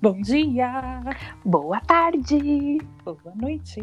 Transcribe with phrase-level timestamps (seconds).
[0.00, 1.02] Bom dia,
[1.44, 3.80] Boa tarde, boa noite.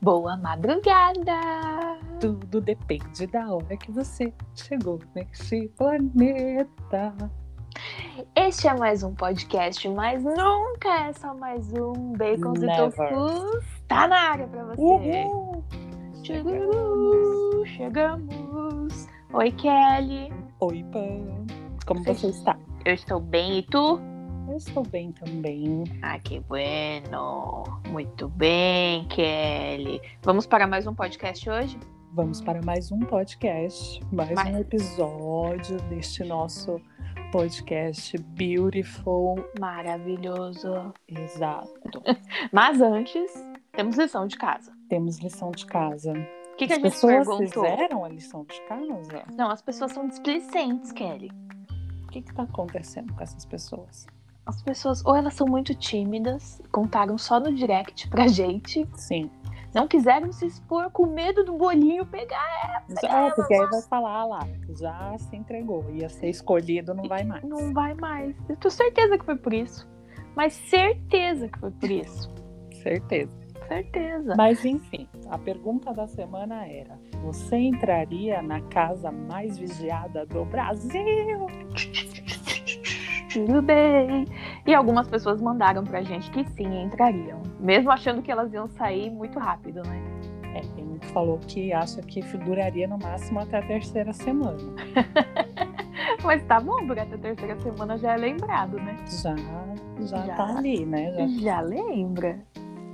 [0.00, 1.40] boa madrugada.
[2.20, 7.12] Tudo depende da hora que você chegou neste planeta.
[8.36, 12.76] Este é mais um podcast, mas nunca é só mais um Bacons e.
[12.76, 13.64] Tofus.
[13.88, 14.80] Tá na área pra você.
[14.80, 15.64] Uhul!
[16.22, 19.08] Chegamos, chegamos.
[19.32, 20.32] Oi, Kelly.
[20.60, 21.46] Oi, Pan.
[21.84, 22.56] Como você está?
[22.84, 24.11] Eu estou bem e tu?
[24.52, 25.82] Eu estou bem também.
[26.02, 27.64] Ah, que bueno.
[27.88, 29.98] Muito bem, Kelly.
[30.22, 31.80] Vamos para mais um podcast hoje?
[32.12, 36.78] Vamos para mais um podcast, mais Mais- um episódio deste nosso
[37.32, 39.36] podcast Beautiful.
[39.58, 40.92] Maravilhoso.
[41.08, 42.02] Exato.
[42.52, 43.32] Mas antes,
[43.72, 44.70] temos lição de casa.
[44.90, 46.12] Temos lição de casa.
[46.12, 47.64] O que, que a As gente pessoas perguntou?
[47.64, 49.24] fizeram a lição de casa?
[49.34, 51.30] Não, as pessoas são displicentes, Kelly.
[52.04, 54.06] O que está acontecendo com essas pessoas?
[54.44, 59.30] As pessoas, ou elas são muito tímidas, contaram só no direct pra gente, Sim.
[59.74, 62.84] não quiseram se expor com medo do bolinho pegar.
[63.02, 67.22] É, porque aí vai falar "Ah lá, já se entregou, ia ser escolhido, não vai
[67.24, 67.44] mais.
[67.44, 68.34] Não vai mais.
[68.48, 69.88] Eu tenho certeza que foi por isso.
[70.34, 72.30] Mas certeza que foi por isso.
[72.82, 73.42] Certeza.
[73.68, 74.34] Certeza.
[74.36, 81.46] Mas enfim, a pergunta da semana era: você entraria na casa mais vigiada do Brasil?
[83.32, 84.26] Tudo bem.
[84.66, 87.40] E algumas pessoas mandaram pra gente que sim, entrariam.
[87.60, 90.00] Mesmo achando que elas iam sair muito rápido, né?
[90.54, 94.58] É, tem que falou que acha que duraria no máximo até a terceira semana.
[96.24, 98.96] Mas tá bom, porque até a terceira semana já é lembrado, né?
[99.06, 99.34] Já,
[100.00, 100.34] já, Já.
[100.34, 101.12] tá ali, né?
[101.12, 102.38] Já- Já lembra.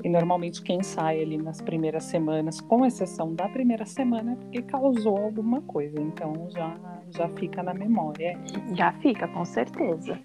[0.04, 4.62] E normalmente quem sai ali nas primeiras semanas, com exceção da primeira semana, é porque
[4.62, 6.00] causou alguma coisa.
[6.00, 6.76] Então já,
[7.16, 8.38] já fica na memória.
[8.74, 10.18] Já fica, com certeza.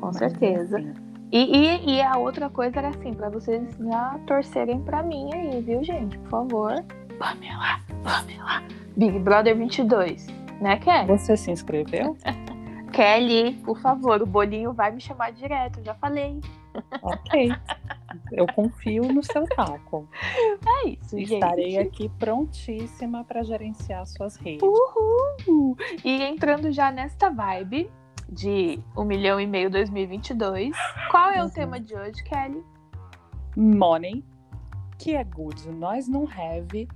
[0.00, 0.78] Com certeza.
[0.80, 0.94] enfim,
[1.32, 5.60] E, e, e a outra coisa era assim, pra vocês já torcerem pra mim aí,
[5.60, 6.18] viu, gente?
[6.18, 6.84] Por favor.
[7.18, 8.62] Pamela, Pamela.
[8.96, 10.26] Big Brother 22.
[10.60, 11.06] Né, Kelly?
[11.06, 12.16] Você se inscreveu?
[12.92, 16.40] Kelly, por favor, o bolinho vai me chamar direto, já falei.
[17.02, 17.52] ok.
[18.32, 20.08] Eu confio no seu taco.
[20.84, 21.34] É isso, gente.
[21.34, 24.62] Estarei aqui prontíssima para gerenciar suas redes.
[24.68, 25.76] Uhul!
[26.04, 27.90] E entrando já nesta vibe
[28.28, 30.76] de 1 milhão e meio 2022,
[31.10, 31.50] qual é o Uhum.
[31.50, 32.62] tema de hoje, Kelly?
[33.56, 34.24] Money,
[34.98, 36.88] que é good, nós não have,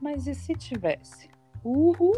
[0.00, 1.28] mas e se tivesse?
[1.64, 2.12] Uhul!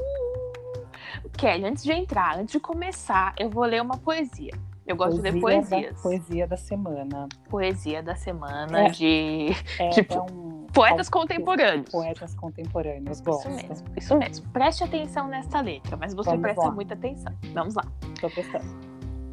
[1.37, 4.53] Kelly, antes de entrar, antes de começar, eu vou ler uma poesia.
[4.87, 6.01] Eu gosto de ler Da, poesias.
[6.03, 7.29] poesia da semana.
[7.49, 8.91] Poesia da semana É.
[8.91, 9.49] de
[9.79, 11.91] É, Tipo, é um poetas contemporâneos.
[11.91, 13.49] Poetas contemporâneos, gosto.
[13.49, 14.49] Isso mesmo, isso mesmo.
[14.51, 16.71] Preste atenção nesta letra, mas você Vamos presta lá.
[16.71, 17.33] muita atenção.
[17.53, 17.85] Vamos lá.
[18.21, 18.65] Tô gostando.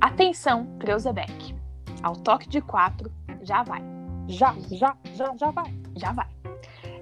[0.01, 1.55] Atenção, Creuzebeck.
[2.01, 3.81] Ao toque de quatro, já vai.
[4.27, 5.73] Já, já, já, já vai.
[5.95, 6.27] Já vai.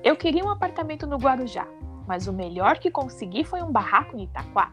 [0.03, 1.67] Eu queria um apartamento no Guarujá,
[2.07, 4.71] mas o melhor que consegui foi um barraco em Itaquá.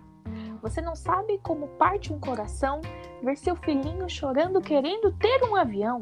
[0.63, 2.81] Você não sabe como parte um coração
[3.23, 6.01] ver seu filhinho chorando querendo ter um avião.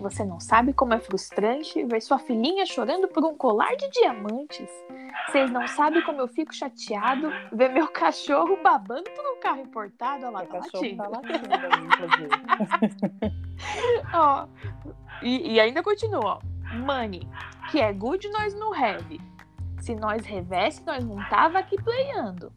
[0.00, 4.68] Você não sabe como é frustrante ver sua filhinha chorando por um colar de diamantes.
[5.26, 10.26] Vocês não sabem como eu fico chateado ver meu cachorro babando por um carro importado.
[10.26, 11.02] Olha lá, tá latindo.
[11.02, 11.48] tá latindo.
[14.14, 14.46] Ó,
[15.22, 16.40] e, e ainda continua, ó.
[16.76, 17.28] Money,
[17.70, 19.20] que é good, nós não have.
[19.80, 22.52] Se nós revesse, nós não tava aqui playando.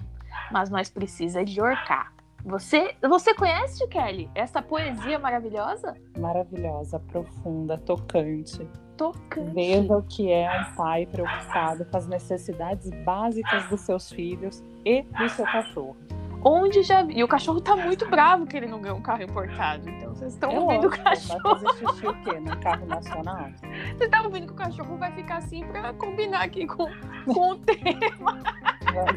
[0.52, 2.14] Mas nós precisa de orcar.
[2.44, 5.94] Você, você conhece, Kelly, essa poesia maravilhosa?
[6.18, 8.68] Maravilhosa, profunda, tocante.
[8.98, 9.54] Tocante.
[9.54, 15.04] Veja o que é um pai preocupado com as necessidades básicas dos seus filhos e
[15.04, 15.96] do seu cachorro.
[16.44, 17.20] Onde já vi.
[17.20, 19.88] E o cachorro tá muito bravo que ele não ganhou um carro importado.
[19.88, 21.60] Então vocês estão É ouvindo o lógico, vai cachorro.
[21.60, 22.40] fazer xixi o quê?
[22.40, 23.50] No carro nacional?
[23.62, 26.88] Vocês estão ouvindo que o cachorro vai ficar assim pra combinar aqui com,
[27.32, 28.40] com o tema.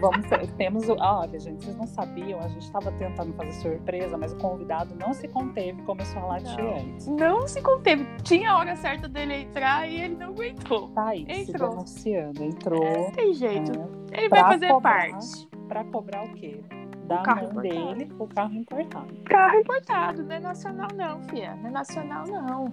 [0.00, 0.26] Vamos,
[0.56, 0.96] temos o.
[1.00, 4.94] ah, Olha, gente, vocês não sabiam, a gente estava tentando fazer surpresa, mas o convidado
[4.94, 6.74] não se conteve e começou a latir Não.
[6.76, 7.06] antes.
[7.08, 8.06] Não se conteve.
[8.22, 10.88] Tinha a hora certa dele entrar e ele não aguentou.
[10.88, 11.70] Tá aí, se Entrou.
[11.70, 12.84] denunciando, entrou.
[12.84, 13.72] É, tem jeito.
[14.12, 15.10] é, Ele vai fazer cobrar.
[15.10, 15.48] parte.
[15.68, 16.60] Pra cobrar o quê?
[17.06, 17.94] Da carro mão importado.
[17.94, 19.14] dele, o carro importado.
[19.24, 21.54] Carro importado, não é nacional não, fia.
[21.56, 22.72] Não é nacional não.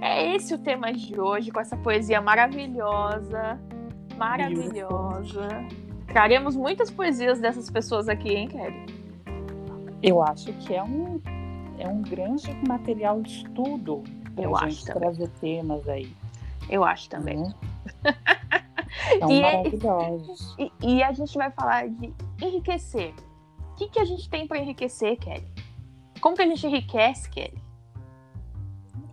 [0.00, 3.60] É esse o tema de hoje, com essa poesia maravilhosa.
[4.16, 5.48] Maravilhosa.
[6.12, 8.86] Traremos muitas poesias dessas pessoas aqui, hein, Kelly?
[10.02, 11.20] Eu acho que é um,
[11.78, 14.02] é um grande material de estudo
[14.34, 16.12] pra Eu acho gente trazer temas aí.
[16.68, 17.36] Eu acho também.
[17.38, 17.54] né?
[19.20, 20.56] São E é- maravilhosos.
[20.58, 22.12] E, e a gente vai falar de
[22.42, 23.14] enriquecer.
[23.72, 25.46] O que, que a gente tem para enriquecer, Kelly?
[26.20, 27.58] Como que a gente enriquece, Kelly?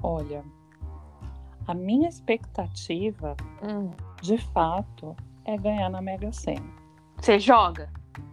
[0.01, 0.43] Olha,
[1.67, 3.91] a minha expectativa, Hum.
[4.21, 5.15] de fato,
[5.45, 6.76] é ganhar na Mega Sena.
[7.19, 7.89] Você joga?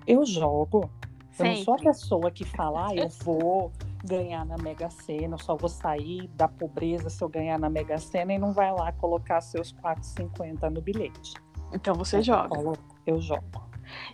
[0.06, 0.90] Eu jogo.
[1.38, 1.92] Eu não sou a Sempre.
[1.92, 3.72] pessoa que fala, ah, eu vou
[4.04, 7.98] ganhar na Mega Sena, eu só vou sair da pobreza se eu ganhar na Mega
[7.98, 11.34] Sena e não vai lá colocar seus 4,50 no bilhete.
[11.72, 12.48] Então você Eu joga.
[12.50, 13.42] coloco, Eu jogo.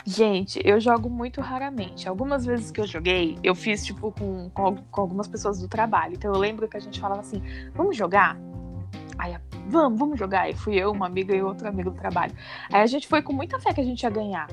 [0.04, 2.08] Gente, eu jogo muito raramente.
[2.08, 6.14] Algumas vezes que eu joguei, eu fiz, tipo, com, com, com algumas pessoas do trabalho.
[6.14, 7.42] Então eu lembro que a gente falava assim:
[7.74, 8.36] vamos jogar?
[9.18, 9.40] Aí, a-
[9.70, 10.50] vamos, vamos jogar.
[10.50, 12.32] E fui eu, uma amiga e outro amigo do trabalho.
[12.72, 14.48] Aí a gente foi com muita fé que a gente ia ganhar.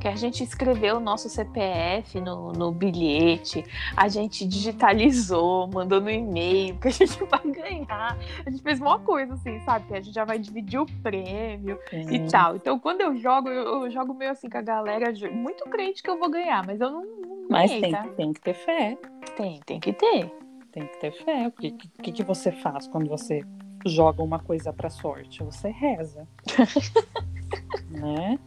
[0.00, 3.64] Que a gente escreveu o nosso CPF no, no bilhete,
[3.96, 8.16] a gente digitalizou, mandou no e-mail que a gente vai ganhar.
[8.44, 9.86] A gente fez uma coisa assim, sabe?
[9.86, 12.56] Que a gente já vai dividir o prêmio e Hum, tal.
[12.56, 16.10] Então, quando eu jogo, eu, eu jogo meio assim com a galera, muito crente que
[16.10, 18.02] eu vou ganhar, mas eu não, não Mas ganhei, tem, tá?
[18.16, 18.98] tem que ter fé.
[19.36, 20.30] Tem, tem que ter.
[20.72, 21.46] Tem que ter fé.
[21.48, 23.42] O que, que, que você faz quando você
[23.84, 25.42] joga uma coisa pra sorte?
[25.42, 26.26] Você reza.
[27.90, 28.38] né?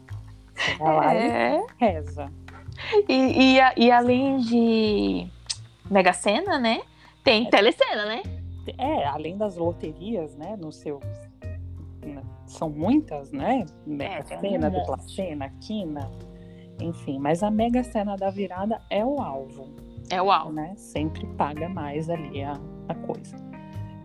[0.55, 1.65] Você vai lá e É.
[1.77, 2.31] reza.
[3.07, 5.27] E, e, e além de
[5.89, 6.81] Mega Sena, né?
[7.23, 8.23] Tem Telecena, né?
[8.77, 10.99] É, além das loterias, né, no seu...
[12.05, 13.65] né, São muitas, né?
[13.85, 16.09] Mega É, Sena, dupla Sena, Quina,
[16.79, 17.17] enfim.
[17.19, 19.67] Mas a Mega Sena da virada é o alvo.
[20.09, 20.51] É o alvo.
[20.53, 20.73] né?
[20.75, 22.53] Sempre paga mais ali a,
[22.87, 23.35] a coisa.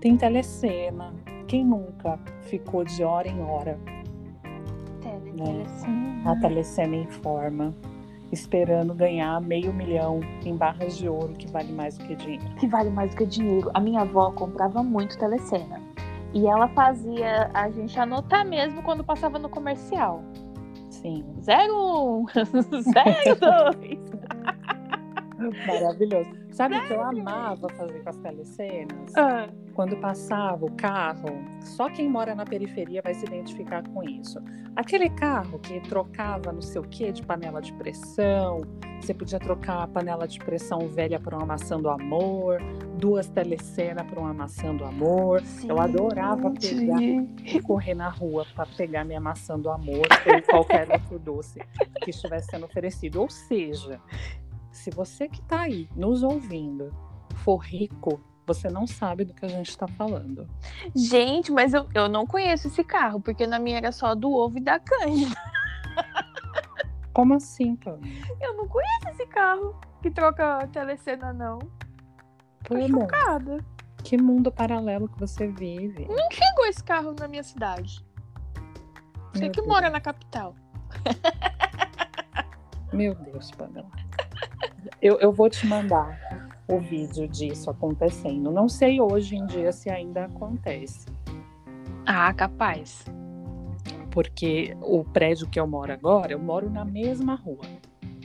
[0.05, 1.15] Tem telecena.
[1.49, 3.79] Quem nunca ficou de hora em hora
[5.01, 5.45] Tele, Né?
[5.47, 6.31] Telecena.
[6.31, 7.75] a telecena informa,
[8.31, 12.45] esperando ganhar meio milhão em barras de ouro, que vale mais do que dinheiro.
[12.57, 13.71] Que vale mais do que dinheiro.
[13.73, 15.81] A minha avó comprava muito Telecena.
[16.35, 20.23] E ela fazia a gente anotar mesmo quando passava no comercial.
[20.91, 24.04] Sim, 01, 02.
[25.67, 26.31] maravilhoso.
[26.51, 29.17] Sabe o que eu amava fazer com as telecenas?
[29.17, 34.39] Ah, Quando passava o carro, só quem mora na periferia vai se identificar com isso.
[34.77, 38.63] Aquele carro que trocava não sei o que de panela de pressão,
[39.01, 42.59] você podia trocar a panela de pressão velha por uma maçã do amor,
[42.97, 45.43] duas telecenas por uma maçã do amor.
[45.69, 50.91] Eu adorava pegar e correr na rua para pegar minha maçã do amor ou qualquer
[50.91, 51.61] outro doce
[52.03, 53.21] que estivesse sendo oferecido.
[53.21, 54.01] Ou seja,
[54.75, 56.95] se você que está aí nos ouvindo
[57.37, 60.49] for rico, você não sabe do que a gente está falando.
[60.95, 64.59] Gente, mas eu, eu não conheço esse carro, porque na minha era só do ovo
[64.59, 65.35] e da cândida.
[67.15, 68.01] Como assim, Pam?
[68.41, 71.61] Eu não conheço esse carro que troca telecena, não.
[72.65, 73.65] Tô Pamela, chocada.
[74.03, 76.07] que mundo paralelo que você vive.
[76.09, 78.05] Não chegou esse carro na minha cidade.
[79.33, 79.73] Você Meu que Deus.
[79.73, 80.57] mora na capital.
[82.93, 83.91] Meu Deus, Pamela.
[85.01, 86.19] Eu, eu vou te mandar
[86.69, 88.51] o vídeo disso acontecendo.
[88.51, 91.07] Não sei hoje em dia se ainda acontece.
[92.07, 93.05] Ah, capaz.
[94.11, 97.65] porque o prédio que eu moro agora, eu moro na mesma rua,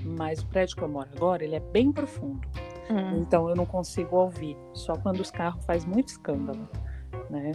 [0.06, 2.48] mas o prédio que eu moro agora, ele é bem profundo,
[2.92, 3.18] Hum.
[3.22, 6.70] então eu não consigo ouvir, só quando os carros faz muito escândalo,
[7.30, 7.52] né?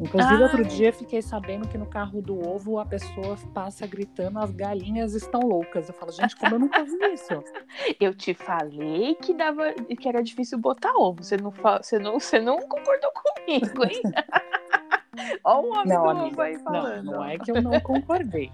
[0.00, 0.42] Inclusive, Ai.
[0.42, 5.14] outro dia fiquei sabendo que no carro do ovo a pessoa passa gritando as galinhas
[5.14, 5.88] estão loucas.
[5.88, 7.42] Eu falo, gente, como eu nunca vi isso?
[8.00, 11.22] Eu te falei que dava que era difícil botar ovo.
[11.22, 14.02] Você não, você não, você não concordou comigo, hein?
[15.44, 17.04] Olha o homem Não, do amiga, ovo aí não, falando.
[17.04, 18.50] não é que eu não concordei.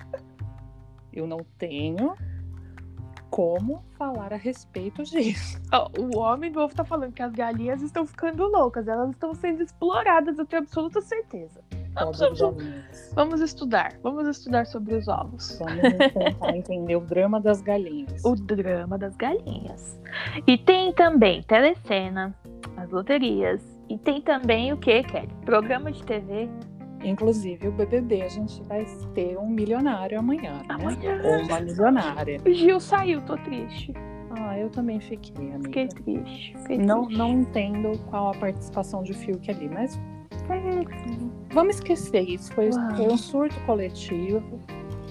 [1.13, 2.15] Eu não tenho
[3.31, 5.59] como falar a respeito disso.
[5.99, 9.63] O homem do ovo tá falando que as galinhas estão ficando loucas, elas estão sendo
[9.63, 11.61] exploradas, eu tenho absoluta certeza.
[11.95, 15.59] Vamos, vamos- vamos estudar, vamos estudar sobre os ovos.
[15.59, 15.81] Vamos
[16.13, 18.25] tentar entender o drama das galinhas.
[18.25, 20.01] O drama das galinhas.
[20.47, 22.35] E tem também telecena,
[22.77, 23.63] as loterias.
[23.89, 25.29] E tem também o que, Kelly?
[25.45, 26.49] Programa de TV.
[27.03, 30.63] Inclusive, o BBB, a gente vai ter um milionário amanhã, né?
[30.69, 31.21] Amanhã.
[31.25, 32.41] Ou uma milionária.
[32.47, 33.93] O Gil saiu, tô triste.
[34.39, 35.63] Ah, eu também fiquei, amiga.
[35.65, 36.57] Fiquei triste.
[36.59, 37.19] Fiquei Não, triste.
[37.19, 42.53] não entendo qual a participação de Fiuk ali, mas hum, vamos esquecer isso.
[42.53, 44.61] Foi, foi um surto coletivo.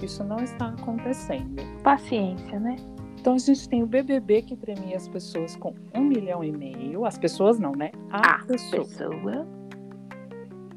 [0.02, 1.56] Isso não está acontecendo.
[1.82, 2.76] Paciência, né?
[3.20, 7.04] Então a gente tem o BBB que premia as pessoas com um milhão e meio.
[7.04, 7.90] As pessoas não, né?
[8.10, 8.84] A A pessoa.
[8.84, 9.46] pessoa.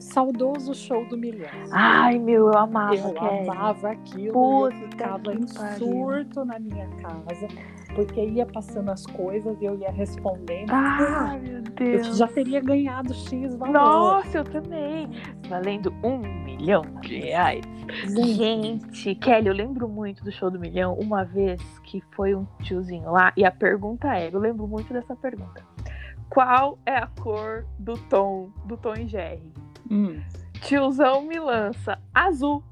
[0.01, 1.48] Saudoso show do milhão.
[1.72, 3.50] Ai, meu, eu amava, Eu Kelly.
[3.50, 7.48] amava aquilo, Puta eu ficava em surto na minha casa,
[7.93, 10.72] porque ia passando as coisas e eu ia respondendo.
[10.72, 12.17] Ai, meu eu Deus.
[12.17, 13.74] já teria ganhado X valor.
[13.74, 15.10] Nossa, eu também.
[15.48, 17.63] Valendo um milhão de reais.
[18.36, 20.93] Gente, Kelly, eu lembro muito do show do milhão.
[20.96, 25.15] Uma vez que foi um tiozinho lá e a pergunta era: eu lembro muito dessa
[25.15, 25.63] pergunta.
[26.29, 29.51] Qual é a cor do Tom, do Tom e Jerry?
[29.91, 30.24] Hum.
[30.62, 32.63] Tiozão me lança azul.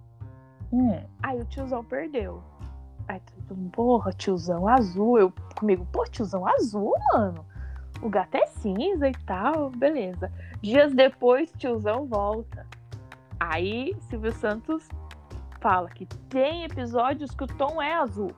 [0.72, 1.04] Hum.
[1.22, 2.42] Aí o tiozão perdeu.
[3.08, 5.20] Aí todo mundo, porra, tiozão azul.
[5.20, 7.46] Eu comigo, pô, tiozão azul, mano.
[8.02, 10.32] O gato é cinza e tal, beleza.
[10.62, 12.66] Dias depois, tiozão volta.
[13.38, 14.88] Aí Silvio Santos
[15.60, 18.32] fala que tem episódios que o tom é azul.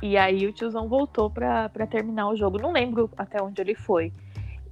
[0.00, 2.58] E aí o tiozão voltou pra, pra terminar o jogo.
[2.58, 4.12] Não lembro até onde ele foi.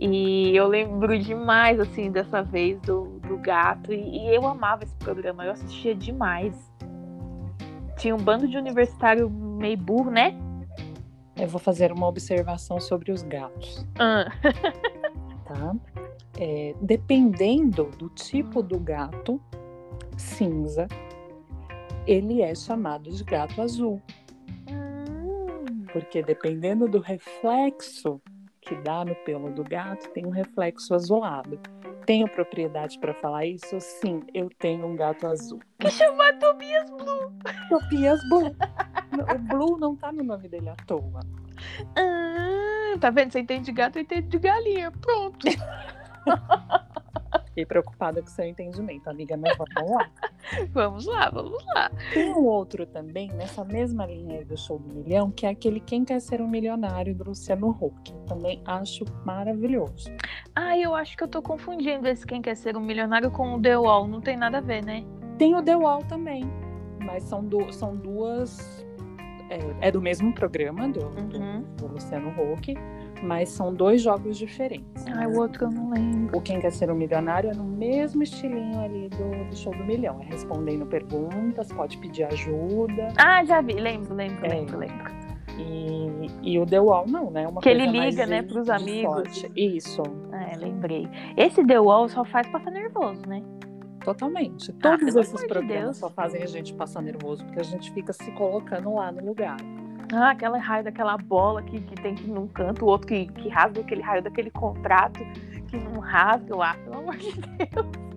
[0.01, 3.93] E eu lembro demais, assim, dessa vez do, do gato.
[3.93, 6.55] E, e eu amava esse programa, eu assistia demais.
[7.99, 10.35] Tinha um bando de universitário meio burro, né?
[11.37, 14.31] Eu vou fazer uma observação sobre os gatos, Ah,
[15.45, 15.77] tá?
[16.39, 19.39] É, dependendo do tipo do gato
[20.17, 20.87] cinza,
[22.07, 24.01] ele é chamado de gato azul.
[24.71, 28.21] Hum, Porque dependendo do reflexo
[28.61, 31.59] que dá no pelo do gato, tem um reflexo azulado.
[32.07, 33.81] Tenho propriedade para falar isso?
[33.81, 35.61] Sim, eu tenho um gato azul.
[35.79, 37.33] que chama Tobias Blue.
[37.69, 38.57] Topias Blue.
[39.35, 41.21] O Blue não tá no nome dele à toa.
[41.97, 43.33] Ah, tá vendo?
[43.33, 44.91] Você entende de gato, eu entendo de galinha.
[44.91, 45.47] Pronto.
[47.51, 50.11] Fiquei preocupada com seu entendimento, amiga, mas vamos lá.
[50.73, 51.91] vamos lá, vamos lá.
[52.15, 55.81] Tem um outro também, nessa mesma linha aí do Show do Milhão, que é aquele
[55.81, 58.13] Quem Quer Ser um Milionário do Luciano Huck.
[58.29, 60.11] Também acho maravilhoso.
[60.55, 63.61] Ah, eu acho que eu tô confundindo esse Quem Quer Ser um Milionário com o
[63.61, 64.07] The Wall.
[64.07, 65.05] Não tem nada a ver, né?
[65.37, 66.45] Tem o The Wall também,
[67.05, 68.87] mas são, du- são duas.
[69.81, 71.63] É, é do mesmo programa do, do- Uhum.
[71.77, 72.73] do Luciano Huck,
[73.23, 75.05] mas são dois jogos diferentes.
[75.09, 76.39] Ah, o outro eu não lembro.
[76.39, 79.85] O Quem Quer Ser um Milionário é no mesmo estilinho ali do, do Show do
[79.85, 80.21] Milhão.
[80.21, 83.09] É respondendo perguntas, pode pedir ajuda.
[83.19, 83.75] Ah, já vi.
[83.75, 84.49] Lembro, lembro, É.
[84.49, 85.21] lembro, lembro.
[85.59, 87.47] E, e o The Wall não, né?
[87.47, 89.13] Uma Que ele liga, de- né, pros de amigos.
[89.13, 89.53] sorte.
[89.57, 91.09] Isso, É, lembrei.
[91.37, 93.43] Esse The Wall só faz passar nervoso, né?
[94.03, 94.71] totalmente.
[94.71, 95.97] Ah, Todos pelo esses de programas Deus.
[95.99, 99.59] só fazem a gente passar nervoso, porque a gente fica se colocando lá no lugar.
[100.13, 103.27] Ah, aquela raio daquela bola que, que tem que ir num canto, o outro que,
[103.27, 105.21] que rasga aquele raio daquele contrato
[105.69, 107.87] que não rasga lá, pelo amor de Deus.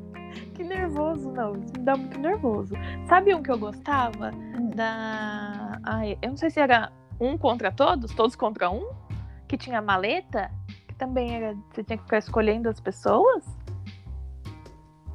[0.56, 1.56] Que nervoso, não.
[1.58, 2.74] Isso me dá muito nervoso.
[3.08, 4.32] Sabe um que eu gostava?
[4.76, 5.80] Da.
[5.84, 8.88] Ai, eu não sei se era um contra todos, todos contra um,
[9.48, 10.50] que tinha maleta,
[10.88, 11.56] que também era.
[11.72, 13.44] Você tinha que ficar escolhendo as pessoas.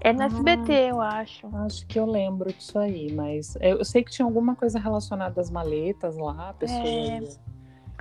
[0.01, 0.27] É no Ah.
[0.27, 1.47] SBT, eu acho.
[1.57, 5.51] Acho que eu lembro disso aí, mas eu sei que tinha alguma coisa relacionada às
[5.51, 7.21] maletas lá, a pessoa É.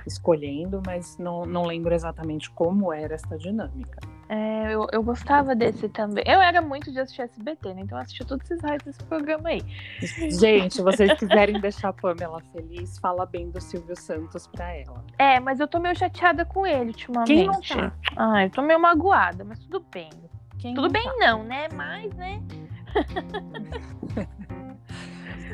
[0.06, 3.98] escolhendo, mas não, não lembro exatamente como era essa dinâmica.
[4.30, 6.22] É, eu, eu gostava desse também.
[6.26, 7.80] Eu era muito de assistir SBT, né?
[7.80, 9.62] Então eu assistia todos esses raios desse programa aí.
[10.30, 15.02] Gente, se vocês quiserem deixar a Pamela feliz, fala bem do Silvio Santos pra ela.
[15.18, 17.26] É, mas eu tô meio chateada com ele ultimamente.
[17.34, 17.92] Quem não tá?
[18.16, 20.10] Ah, eu tô meio magoada, mas tudo bem.
[20.58, 21.68] Quem Tudo bem não, né?
[21.74, 22.42] Mas, né?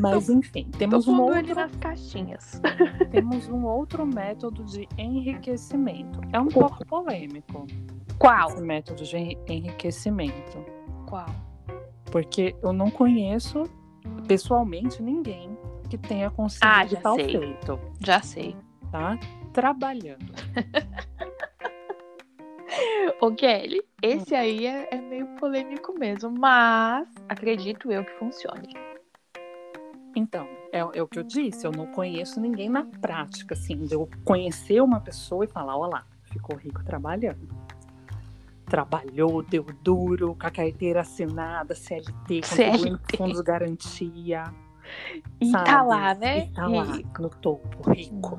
[0.00, 2.60] Mas enfim, temos um, outro, nas caixinhas.
[3.12, 6.20] temos um outro método de enriquecimento.
[6.32, 7.66] É um pouco polêmico
[8.18, 8.48] Qual?
[8.50, 10.64] esse método de enri- enriquecimento.
[11.06, 11.28] Qual?
[12.10, 13.64] Porque eu não conheço
[14.26, 15.56] pessoalmente ninguém
[15.88, 17.28] que tenha conseguido Ah, já tal sei.
[17.38, 18.56] feito, Já sei.
[18.90, 19.16] tá?
[19.52, 20.32] Trabalhando.
[23.20, 28.74] Ô, Kelly, esse aí é, é meio polêmico mesmo, mas acredito eu que funcione.
[30.16, 33.94] Então, é, é o que eu disse, eu não conheço ninguém na prática, assim, de
[33.94, 37.48] eu conhecer uma pessoa e falar, olha lá, ficou rico trabalhando.
[38.66, 43.16] Trabalhou, deu duro, com a carteira assinada, CLT, contribuindo CLT.
[43.16, 44.44] fundos garantia.
[45.40, 45.64] E sabe?
[45.64, 46.38] tá lá, né?
[46.38, 48.38] E tá lá, no topo, rico.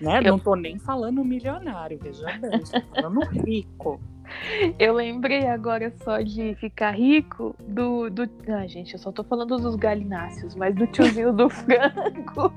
[0.00, 0.18] Né?
[0.18, 4.00] Eu- Não tô nem falando milionário, veja bem, estou falando rico.
[4.78, 8.10] Eu lembrei agora só de ficar rico do.
[8.10, 8.28] do...
[8.48, 12.52] Ah, gente, eu só tô falando dos galináceos, mas do tiozinho do frango.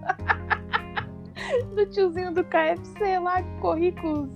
[1.75, 4.27] do tiozinho do KFC lá, que ficou rico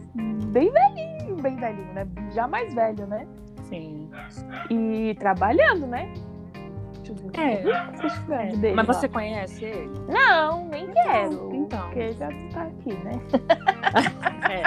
[0.52, 2.08] bem velhinho, bem velhinho, né?
[2.36, 3.28] Já mais velho, né?
[3.64, 4.10] Sim.
[4.70, 6.14] E trabalhando, né?
[7.34, 9.92] É, dele Mas você conhece ele?
[10.08, 11.50] Não, nem quero.
[11.74, 11.88] Então.
[11.90, 13.14] Porque já tá aqui, né?
[14.54, 14.64] É.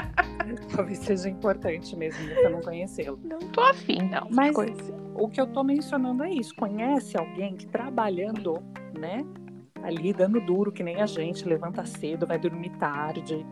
[0.75, 3.18] Talvez seja importante mesmo você não conhecê-lo.
[3.22, 4.28] Não tô afim, não.
[4.30, 4.94] Mas- Coisa.
[5.14, 6.54] O que eu tô mencionando é isso.
[6.56, 8.62] Conhece alguém que trabalhando,
[8.98, 9.25] né?
[9.82, 13.46] Ali dando duro, que nem a gente, levanta cedo, vai dormir tarde,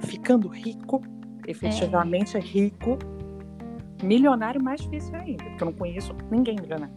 [0.00, 1.00] ficando rico,
[1.46, 2.98] efetivamente é, rico.
[4.02, 6.94] Milionário mais difícil ainda, porque eu não conheço ninguém milionário.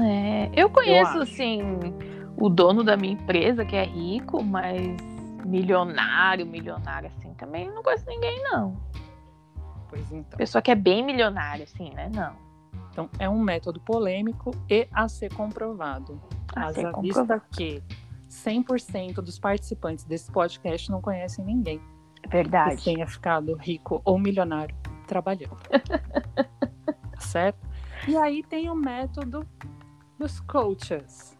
[0.00, 1.22] É, eu conheço, acho.
[1.22, 1.62] assim,
[2.36, 4.96] o dono da minha empresa, que é rico, mas
[5.44, 8.76] milionário, milionário assim, também não conheço ninguém, não.
[9.88, 10.36] Pois então.
[10.36, 12.08] Pessoa que é bem milionária, assim, né?
[12.14, 12.34] Não.
[12.90, 16.20] Então, é um método polêmico e a ser comprovado.
[16.54, 17.42] A Haja ser comprovado.
[17.52, 17.82] que
[18.28, 21.80] 100% dos participantes desse podcast não conhecem ninguém
[22.22, 22.82] que Verdade.
[22.84, 24.74] tenha ficado rico ou milionário
[25.06, 25.56] trabalhando.
[25.68, 27.58] Tá certo?
[28.06, 29.46] E aí tem o método
[30.18, 31.36] dos coaches,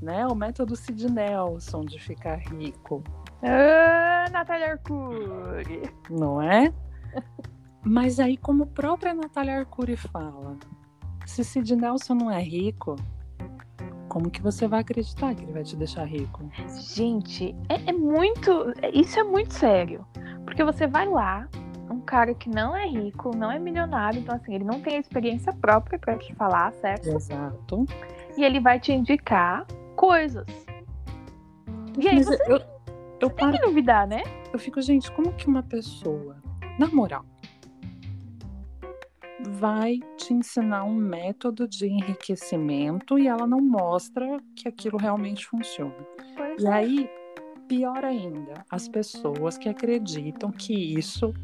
[0.00, 0.26] né?
[0.26, 3.02] O método Sid Nelson de ficar rico,
[3.42, 5.90] Ah, Natália Arcuri.
[6.10, 6.72] não é?
[7.84, 10.56] Mas aí, como a própria Natália Arcuri fala,
[11.24, 12.96] se Sid Nelson não é rico,
[14.08, 16.42] como que você vai acreditar que ele vai te deixar rico?
[16.94, 18.72] Gente, é, é muito.
[18.92, 20.04] Isso é muito sério.
[20.44, 21.46] Porque você vai lá,
[21.90, 25.00] um cara que não é rico, não é milionário, então assim, ele não tem a
[25.00, 27.08] experiência própria pra te falar, certo?
[27.10, 27.84] Exato.
[28.36, 29.66] E ele vai te indicar
[29.98, 30.46] coisas.
[31.98, 32.60] E aí Mas você eu,
[33.20, 34.22] eu tem paro, que duvidar, né?
[34.52, 36.36] eu fico, gente, como que uma pessoa,
[36.78, 37.24] na moral,
[39.50, 45.94] vai te ensinar um método de enriquecimento e ela não mostra que aquilo realmente funciona?
[46.36, 46.70] Pois E é.
[46.70, 47.10] aí,
[47.66, 51.34] pior ainda, as pessoas que acreditam que isso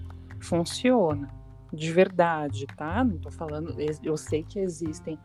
[0.41, 1.29] funciona
[1.73, 3.03] de verdade, tá?
[3.03, 5.19] Não tô falando, eu sei que existem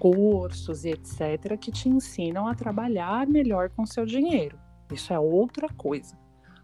[0.00, 4.58] cursos e etc que te ensinam a trabalhar melhor com seu dinheiro.
[4.90, 6.18] Isso é outra coisa.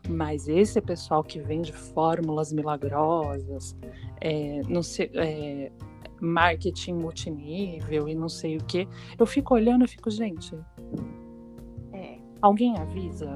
[0.08, 3.76] Mas esse pessoal que vende fórmulas milagrosas,
[4.20, 5.70] é, não sei, é,
[6.20, 8.88] marketing multinível e não sei o que,
[9.18, 10.56] eu fico olhando e fico, gente,
[11.92, 13.34] É, alguém avisa,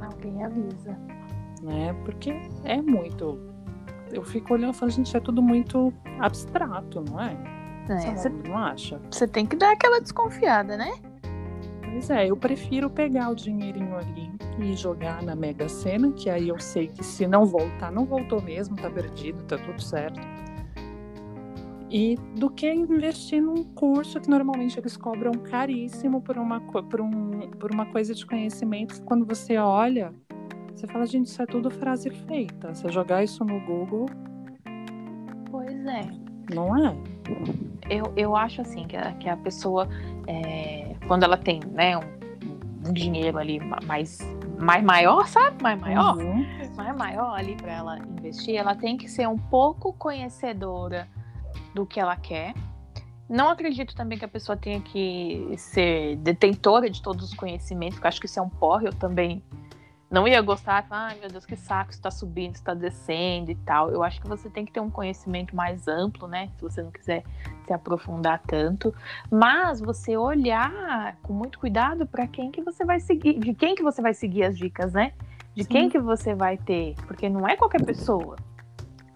[0.00, 0.98] alguém avisa.
[1.62, 1.92] né?
[2.04, 2.30] Porque
[2.64, 3.38] é muito.
[4.12, 7.61] Eu fico olhando e falo, gente, é tudo muito abstrato, não é?
[7.88, 9.00] É, Você não acha?
[9.10, 10.92] Você tem que dar aquela desconfiada, né?
[11.82, 16.48] Pois é, eu prefiro pegar o dinheirinho ali e jogar na Mega Sena, que aí
[16.48, 20.20] eu sei que se não voltar, não voltou mesmo, tá perdido, tá tudo certo.
[21.90, 27.50] E do que investir num curso que normalmente eles cobram caríssimo por uma, por um,
[27.50, 30.14] por uma coisa de conhecimento que quando você olha,
[30.74, 32.74] você fala, gente, isso é tudo frase feita.
[32.74, 34.06] Você jogar isso no Google,
[35.50, 36.10] Pois é.
[36.54, 36.96] não é?
[37.88, 39.88] Eu, eu acho assim que a, que a pessoa,
[40.26, 44.18] é, quando ela tem né, um, um dinheiro ali ma- mais,
[44.58, 45.62] mais maior, sabe?
[45.62, 46.46] Mais maior, Uhum.
[46.76, 51.08] mais maior ali para ela investir, ela tem que ser um pouco conhecedora
[51.74, 52.54] do que ela quer.
[53.28, 58.06] Não acredito também que a pessoa tenha que ser detentora de todos os conhecimentos, porque
[58.06, 58.86] eu acho que isso é um porre.
[58.88, 59.42] Eu também
[60.12, 63.90] não ia gostar, ai meu Deus, que saco, está subindo, está descendo e tal.
[63.90, 66.50] Eu acho que você tem que ter um conhecimento mais amplo, né?
[66.56, 67.24] Se você não quiser
[67.66, 68.94] se aprofundar tanto.
[69.30, 73.82] Mas você olhar com muito cuidado para quem que você vai seguir, de quem que
[73.82, 75.14] você vai seguir as dicas, né?
[75.54, 75.68] De Sim.
[75.70, 78.36] quem que você vai ter, porque não é qualquer pessoa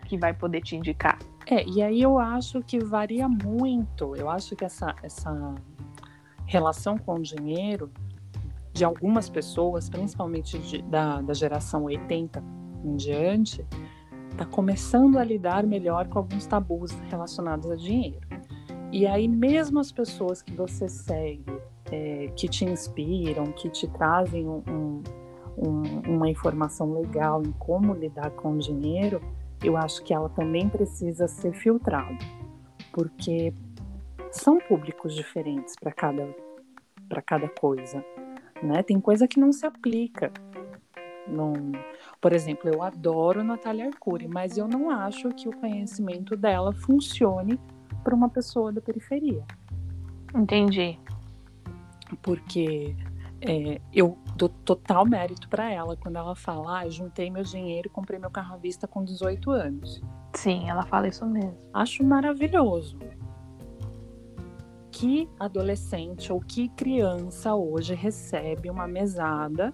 [0.06, 1.18] que vai poder te indicar.
[1.46, 4.16] É, e aí eu acho que varia muito.
[4.16, 5.54] Eu acho que essa, essa
[6.46, 7.92] relação com o dinheiro
[8.76, 12.44] de algumas pessoas, principalmente de- da, da geração 80
[12.84, 13.64] em diante,
[14.30, 18.20] está começando a lidar melhor com alguns tabus relacionados a dinheiro.
[18.92, 21.58] E aí, mesmo as pessoas que você segue,
[21.90, 25.02] é, que te inspiram, que te trazem um- um-
[25.56, 29.22] um- uma informação legal em como lidar com o dinheiro,
[29.64, 32.18] eu acho que ela também precisa ser filtrada,
[32.92, 33.54] porque
[34.30, 36.28] são públicos diferentes para cada
[37.24, 38.04] cada coisa,
[38.62, 38.82] né?
[38.82, 40.32] Tem coisa que não se aplica.
[41.26, 41.52] Não...
[42.20, 47.60] Por exemplo, eu adoro Natália Arcuri, mas eu não acho que o conhecimento dela funcione
[48.02, 49.44] para uma pessoa da periferia,
[50.34, 50.98] Entendi.
[52.22, 52.94] porque
[53.40, 57.90] é, eu dou total mérito para ela quando ela fala, ah, juntei meu dinheiro e
[57.90, 60.00] comprei meu carro à vista com 18 anos.
[60.34, 61.56] Sim, ela fala isso mesmo.
[61.72, 62.98] Acho maravilhoso.
[64.98, 69.70] Que adolescente ou que criança hoje recebe uma mesada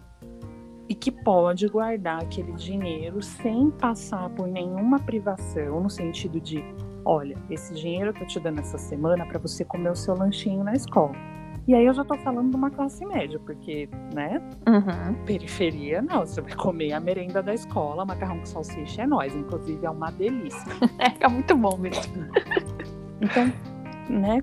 [0.88, 6.60] e que pode guardar aquele dinheiro sem passar por nenhuma privação, no sentido de,
[7.04, 10.64] olha, esse dinheiro eu tô te dando essa semana para você comer o seu lanchinho
[10.64, 11.14] na escola.
[11.68, 15.14] E aí eu já tô falando de uma classe média, porque, né, Uhum.
[15.24, 19.86] periferia não, você vai comer a merenda da escola, macarrão com salsicha é nóis, inclusive
[19.86, 20.66] é uma delícia.
[20.98, 22.12] É, fica muito bom mesmo.
[23.20, 23.52] Então,
[24.10, 24.42] né?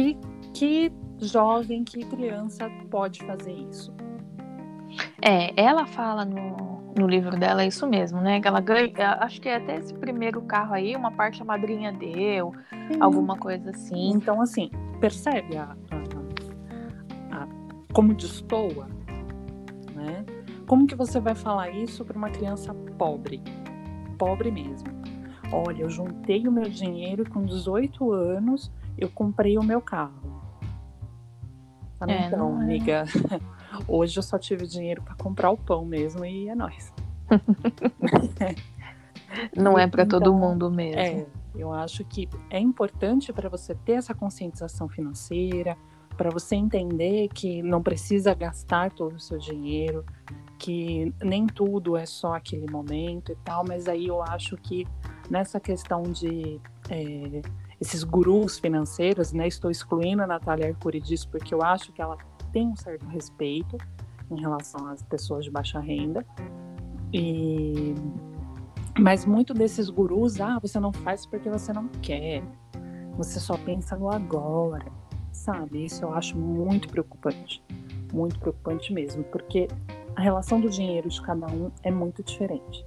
[0.00, 0.16] Que,
[0.54, 3.92] que jovem, que criança pode fazer isso?
[5.20, 8.40] É, ela fala no, no livro dela isso mesmo, né?
[8.40, 9.18] Que ela ganha.
[9.20, 12.54] Acho que até esse primeiro carro aí, uma parte a madrinha deu,
[12.98, 14.10] alguma coisa assim.
[14.10, 17.48] Então, assim, percebe a, a- a-
[17.92, 18.88] como destoa?
[19.94, 20.24] né?
[20.66, 23.42] Como que você vai falar isso para uma criança pobre?
[24.16, 24.88] Pobre mesmo.
[25.52, 30.40] Olha, eu juntei o meu dinheiro com 18 anos eu comprei o meu carro.
[32.00, 32.64] Ah, é, então, é.
[32.64, 33.04] amiga,
[33.86, 36.92] hoje eu só tive dinheiro para comprar o pão mesmo e é nóis.
[39.56, 41.00] Não é para então, todo mundo mesmo.
[41.00, 45.76] É, eu acho que é importante para você ter essa conscientização financeira,
[46.16, 50.04] para você entender que não precisa gastar todo o seu dinheiro,
[50.58, 54.86] que nem tudo é só aquele momento e tal, mas aí eu acho que
[55.30, 57.40] nessa questão de é,
[57.80, 62.18] esses gurus financeiros, né, estou excluindo a Natália Arcuri disso porque eu acho que ela
[62.52, 63.76] tem um certo respeito
[64.30, 66.24] em relação às pessoas de baixa renda,
[67.12, 67.94] e
[68.98, 72.42] mas muito desses gurus, ah, você não faz porque você não quer.
[73.16, 74.84] Você só pensa no agora.
[75.32, 75.84] Sabe?
[75.84, 77.62] Isso eu acho muito preocupante.
[78.12, 79.68] Muito preocupante mesmo, porque
[80.16, 82.84] a relação do dinheiro de cada um é muito diferente.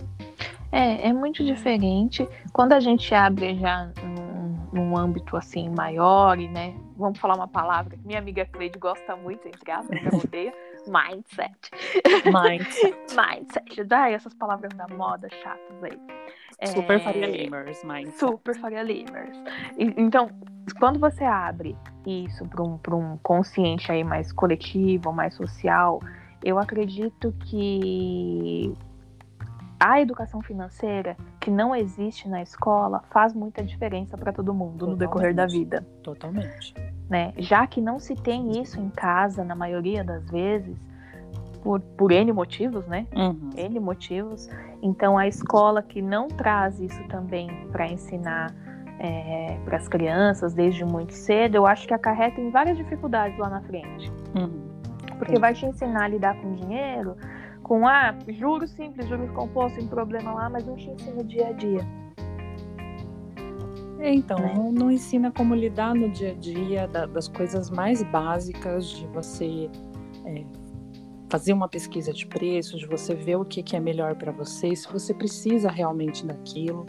[0.71, 2.27] É, é muito diferente.
[2.51, 3.91] Quando a gente abre já
[4.73, 6.75] num, âmbito assim maior, e, né?
[6.97, 10.53] Vamos falar uma palavra que minha amiga Cleide gosta muito, entre aspas, que odeia,
[10.87, 11.71] mindset.
[12.25, 12.97] Mindset.
[13.15, 13.83] mindset.
[13.83, 15.99] Daí essas palavras da moda chatas aí.
[16.67, 16.99] Super é...
[16.99, 18.19] Faria Limers, mindset.
[18.19, 19.37] Super Faria Limers.
[19.77, 20.29] Então,
[20.79, 25.99] quando você abre isso para um, um consciente aí mais coletivo, mais social,
[26.43, 28.73] eu acredito que
[29.83, 34.91] a educação financeira que não existe na escola faz muita diferença para todo mundo Totalmente.
[34.91, 35.85] no decorrer da vida.
[36.01, 36.73] Totalmente.
[37.09, 37.33] Né?
[37.37, 40.77] Já que não se tem isso em casa, na maioria das vezes,
[41.61, 43.05] por, por N motivos, né?
[43.13, 43.49] Uhum.
[43.57, 44.49] N motivos.
[44.81, 48.55] Então, a escola que não traz isso também para ensinar
[48.99, 53.49] é, para as crianças desde muito cedo, eu acho que acarreta em várias dificuldades lá
[53.49, 54.09] na frente.
[54.33, 54.63] Uhum.
[55.17, 57.17] Porque vai te ensinar a lidar com dinheiro
[57.63, 61.47] com ah, juros simples, juros compostos, sem problema lá, mas não te ensina o dia
[61.47, 61.87] a dia.
[63.99, 64.53] É, então, né?
[64.53, 69.07] não, não, ensina como lidar no dia a dia da, das coisas mais básicas de
[69.07, 69.69] você
[70.25, 70.43] é,
[71.29, 74.75] fazer uma pesquisa de preços, de você ver o que, que é melhor para você,
[74.75, 76.85] se você precisa realmente daquilo,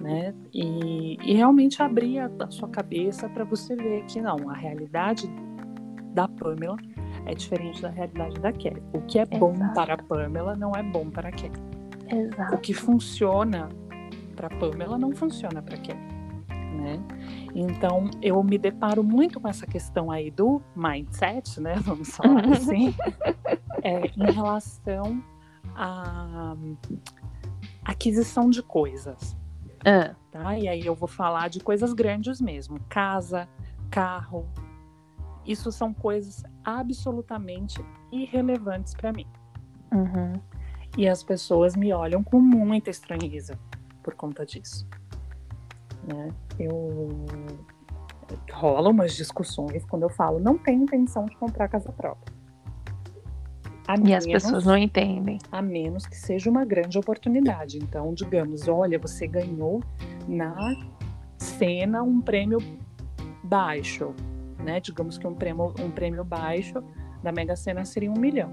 [0.00, 0.34] né?
[0.52, 5.30] E, e realmente abrir a, a sua cabeça para você ver que não, a realidade
[6.14, 6.78] da Pamela
[7.26, 8.82] é diferente da realidade da Kelly.
[8.92, 9.38] O que é Exato.
[9.38, 11.60] bom para a Pamela não é bom para a Kelly.
[12.08, 12.54] Exato.
[12.54, 13.68] O que funciona
[14.34, 16.16] para a Pamela não funciona para a Kelly.
[16.48, 17.02] Né?
[17.54, 21.74] Então, eu me deparo muito com essa questão aí do mindset, né?
[21.84, 22.94] Vamos falar assim,
[23.82, 25.22] é, em relação
[25.74, 26.54] à
[27.84, 29.36] aquisição de coisas.
[29.84, 30.14] Ah.
[30.30, 30.58] Tá?
[30.58, 33.48] E aí eu vou falar de coisas grandes mesmo: casa,
[33.90, 34.46] carro,
[35.46, 39.26] isso são coisas absolutamente irrelevantes para mim.
[39.92, 40.32] Uhum.
[40.96, 43.58] E as pessoas me olham com muita estranheza
[44.02, 44.86] por conta disso.
[46.06, 46.30] Né?
[46.58, 47.24] Eu
[48.52, 52.34] rola umas discussões quando eu falo não tenho intenção de comprar casa própria.
[53.86, 55.38] A e menos, as pessoas não entendem.
[55.52, 57.78] A menos que seja uma grande oportunidade.
[57.78, 59.80] Então, digamos, olha, você ganhou
[60.26, 60.74] na
[61.38, 62.58] cena um prêmio
[63.44, 64.12] baixo
[64.66, 64.80] né?
[64.80, 66.82] Digamos que um prêmio, um prêmio baixo
[67.22, 68.52] da Mega Sena seria um milhão.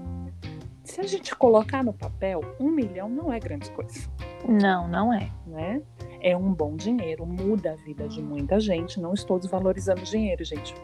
[0.84, 4.08] Se a gente colocar no papel, um milhão não é grande coisa.
[4.48, 5.30] Não, não é.
[5.46, 5.82] Né?
[6.20, 9.00] É um bom dinheiro, muda a vida de muita gente.
[9.00, 10.74] Não estou desvalorizando dinheiro, gente.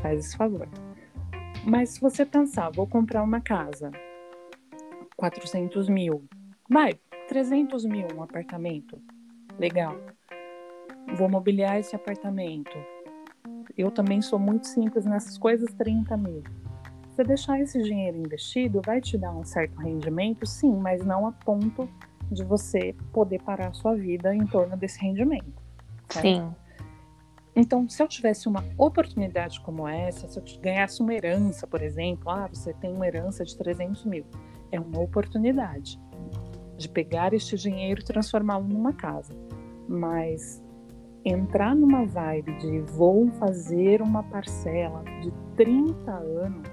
[0.00, 0.68] Faz esse favor.
[1.66, 3.90] Mas se você pensar, vou comprar uma casa,
[5.16, 6.24] 400 mil,
[6.68, 6.92] vai,
[7.28, 9.00] 300 mil um apartamento,
[9.58, 9.96] legal.
[11.16, 12.76] Vou mobiliar esse apartamento,
[13.76, 16.42] eu também sou muito simples nessas coisas, 30 mil.
[17.08, 21.32] Você deixar esse dinheiro investido vai te dar um certo rendimento, sim, mas não a
[21.32, 21.88] ponto
[22.30, 25.52] de você poder parar a sua vida em torno desse rendimento.
[26.10, 26.22] Certo?
[26.22, 26.54] Sim.
[27.56, 32.28] Então, se eu tivesse uma oportunidade como essa, se eu ganhasse uma herança, por exemplo,
[32.28, 34.24] ah, você tem uma herança de 300 mil,
[34.72, 36.00] é uma oportunidade
[36.76, 39.32] de pegar este dinheiro e transformá-lo numa casa.
[39.88, 40.63] Mas
[41.24, 46.68] entrar numa vibe de vou fazer uma parcela de 30 anos.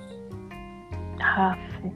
[1.20, 1.92] Aff.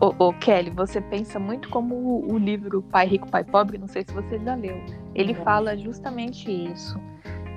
[0.00, 3.88] Ô, ô, Kelly, você pensa muito como o, o, livro Pai Rico, Pai Pobre, não
[3.88, 4.76] sei se você já leu.
[5.14, 6.98] Ele fala justamente isso.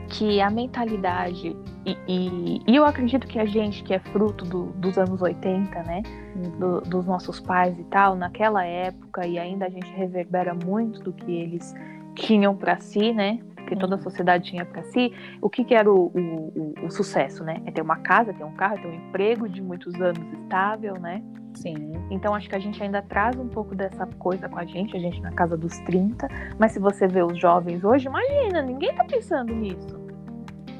[0.08, 4.66] Que a mentalidade, e, e, e, eu acredito que a gente, que é fruto do,
[4.74, 6.04] dos anos 80, né?
[6.36, 6.60] Uhum.
[6.60, 11.12] Do, dos nossos pais e tal, naquela época, e ainda a gente reverbera muito do
[11.12, 11.74] que eles
[12.14, 13.40] tinham para si, né?
[13.66, 16.92] Que toda a sociedade tinha para si, o que, que era o, o, o, o,
[16.92, 17.62] sucesso, né?
[17.66, 21.24] É ter uma casa, ter um carro, ter um emprego de muitos anos estável, né?
[21.56, 21.94] Sim.
[22.12, 25.00] Então acho que a gente ainda traz um pouco dessa coisa com a gente, a
[25.00, 26.28] gente na casa dos 30.
[26.60, 30.05] Mas se você vê os jovens hoje, imagina, ninguém tá pensando nisso.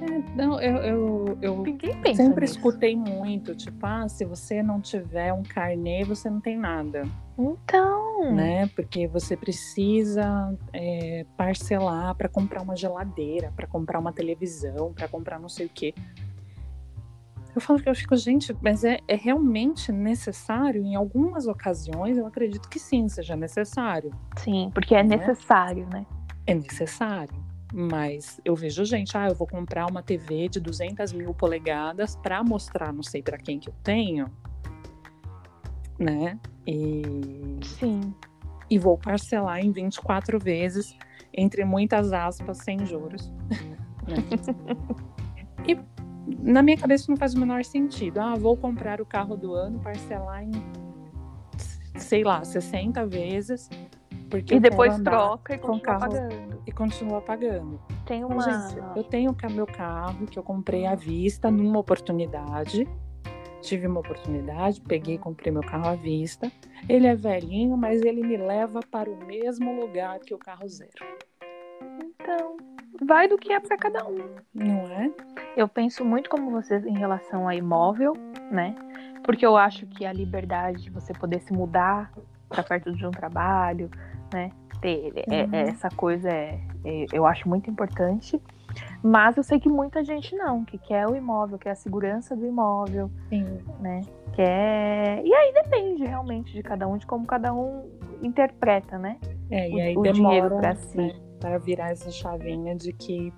[0.08, 1.66] É, não, eu, eu, eu
[2.16, 2.58] sempre nisso.
[2.58, 7.04] escutei muito, tipo, ah, se você não tiver um carnê, você não tem nada,
[7.38, 8.68] Então, né?
[8.76, 15.40] Porque você precisa é, parcelar para comprar uma geladeira, para comprar uma televisão, para comprar
[15.40, 15.94] não sei o quê.
[17.56, 20.84] Eu falo que eu fico, gente, mas é, é realmente necessário?
[20.84, 24.12] Em algumas ocasiões, eu acredito que sim, seja necessário.
[24.38, 25.16] sim, porque é Né?
[25.16, 26.06] necessário, né?
[26.46, 27.34] É necessário.
[27.78, 32.42] Mas eu vejo gente, ah, eu vou comprar uma TV de 200 mil polegadas para
[32.42, 34.32] mostrar, não sei para quem que eu tenho,
[36.00, 36.40] né?
[36.66, 37.02] E,
[37.62, 38.16] Sim.
[38.70, 40.98] e vou parcelar em 24 vezes,
[41.34, 43.30] entre muitas aspas, sem juros.
[44.08, 44.16] né?
[45.68, 45.78] e
[46.50, 48.20] na minha cabeça não faz o menor sentido.
[48.22, 50.52] Ah, vou comprar o carro do ano, parcelar em,
[51.98, 53.70] sei lá, 60 vezes.
[54.40, 56.62] Porque E depois troca e continua pagando.
[56.68, 57.80] E continua pagando.
[58.06, 58.42] Tem Então, uma.
[58.42, 62.88] gente, eu tenho meu carro que eu comprei à vista numa oportunidade.
[63.62, 66.52] Tive uma oportunidade, peguei e comprei meu carro à vista.
[66.88, 70.92] Ele é velhinho, mas ele me leva para o mesmo lugar que o carro zero.
[72.22, 72.58] Então,
[73.04, 74.36] vai do que é para cada um.
[74.54, 75.12] Não é?
[75.58, 78.14] Eu penso muito como vocês em relação a imóvel,
[78.52, 78.76] né?
[79.24, 82.12] Porque eu acho que a liberdade de você poder se mudar
[82.48, 83.90] para perto de um trabalho,
[84.34, 84.50] né?
[84.82, 85.50] Ter é- Uhum.
[85.54, 88.42] é- essa coisa é, é- eu acho muito importante.
[89.02, 92.46] Mas eu sei que muita gente não, que quer o imóvel, quer a segurança do
[92.46, 93.60] imóvel, Sim.
[93.80, 94.02] né?
[94.34, 95.22] Quer.
[95.24, 97.90] E aí depende realmente de cada um, de como cada um
[98.22, 99.18] interpreta, né?
[99.50, 100.98] É, e O- aí o dinheiro demora pra si.
[100.98, 103.32] né, para virar essa chavinha de que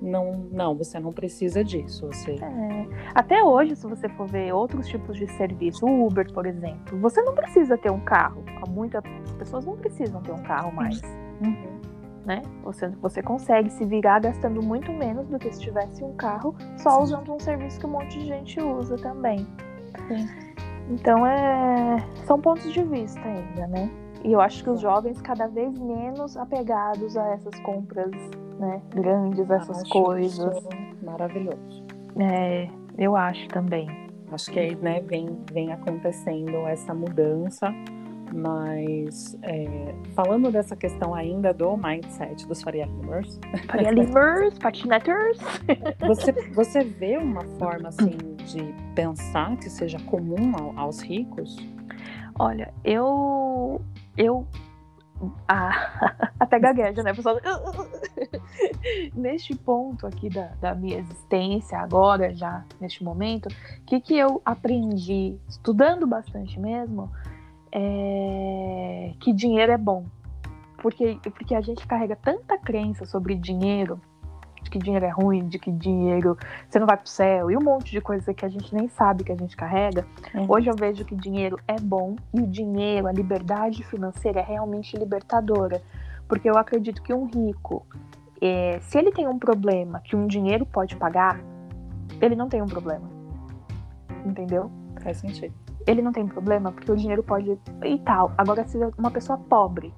[0.00, 2.06] não, não, você não precisa disso.
[2.06, 2.86] Você É.
[3.14, 7.20] Até hoje, se você for ver outros tipos de serviço, o Uber, por exemplo, você
[7.22, 8.44] não precisa ter um carro.
[8.68, 9.02] Muitas
[9.38, 11.00] pessoas não precisam ter um carro mais,
[11.44, 11.80] Uhum.
[12.24, 12.42] né?
[12.64, 16.90] Você, você consegue se virar gastando muito menos do que se tivesse um carro, só
[16.90, 17.02] Sim.
[17.02, 19.46] usando um serviço que um monte de gente usa também.
[20.08, 20.28] Sim.
[20.90, 21.96] Então, é...
[22.24, 23.90] são pontos de vista ainda, né?
[24.24, 28.10] E eu acho que os jovens cada vez menos apegados a essas compras,
[28.58, 28.80] né?
[28.94, 30.64] Grandes, essas Acho coisas.
[31.02, 31.84] maravilhoso.
[32.18, 33.88] É, eu acho também.
[34.30, 37.72] Acho que aí, né, vem, vem acontecendo essa mudança,
[38.34, 45.38] mas é, falando dessa questão ainda do mindset dos Faria Limers, Faria Limers, patineters.
[46.06, 51.56] você, você vê uma forma assim de pensar que seja comum ao- aos ricos?
[52.38, 53.80] Olha, eu.
[54.16, 54.46] Eu.
[55.46, 57.36] Ah, até gagueja, né, pessoal?
[59.14, 64.40] Neste ponto aqui da, da minha existência, agora, já neste momento, o que, que eu
[64.44, 67.10] aprendi, estudando bastante mesmo,
[67.72, 70.06] é que dinheiro é bom.
[70.80, 74.00] Porque, porque a gente carrega tanta crença sobre dinheiro,
[74.62, 76.36] de que dinheiro é ruim, de que dinheiro
[76.68, 79.24] você não vai pro céu, e um monte de coisa que a gente nem sabe
[79.24, 80.06] que a gente carrega.
[80.48, 84.96] Hoje eu vejo que dinheiro é bom e o dinheiro, a liberdade financeira é realmente
[84.96, 85.82] libertadora.
[86.28, 87.86] Porque eu acredito que um rico,
[88.40, 91.40] é, se ele tem um problema que um dinheiro pode pagar,
[92.20, 93.08] ele não tem um problema.
[94.24, 94.70] Entendeu?
[95.02, 95.54] Faz sentido.
[95.86, 98.32] Ele não tem problema porque o dinheiro pode e tal.
[98.36, 99.94] Agora, se uma pessoa pobre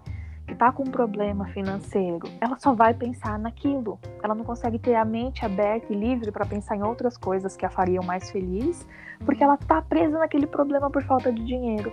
[0.61, 3.99] que tá com um problema financeiro, ela só vai pensar naquilo.
[4.23, 7.65] Ela não consegue ter a mente aberta e livre para pensar em outras coisas que
[7.65, 8.87] a fariam mais feliz,
[9.25, 11.91] porque ela tá presa naquele problema por falta de dinheiro.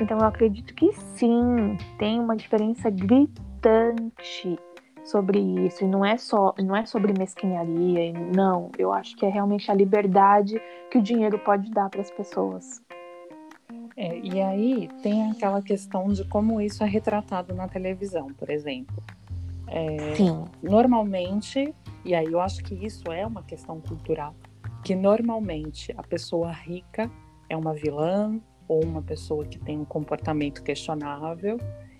[0.00, 4.58] Então eu acredito que sim, tem uma diferença gritante
[5.04, 9.28] sobre isso e não é só não é sobre mesquinharia, não, eu acho que é
[9.28, 10.60] realmente a liberdade
[10.90, 12.82] que o dinheiro pode dar para as pessoas.
[13.96, 19.02] É, e aí tem aquela questão de como isso é retratado na televisão, por exemplo.
[19.66, 20.44] É, Sim.
[20.62, 21.74] normalmente,
[22.04, 24.34] e aí eu acho que isso é uma questão cultural,
[24.84, 27.10] que normalmente a pessoa rica
[27.48, 31.58] é uma vilã ou uma pessoa que tem um comportamento questionável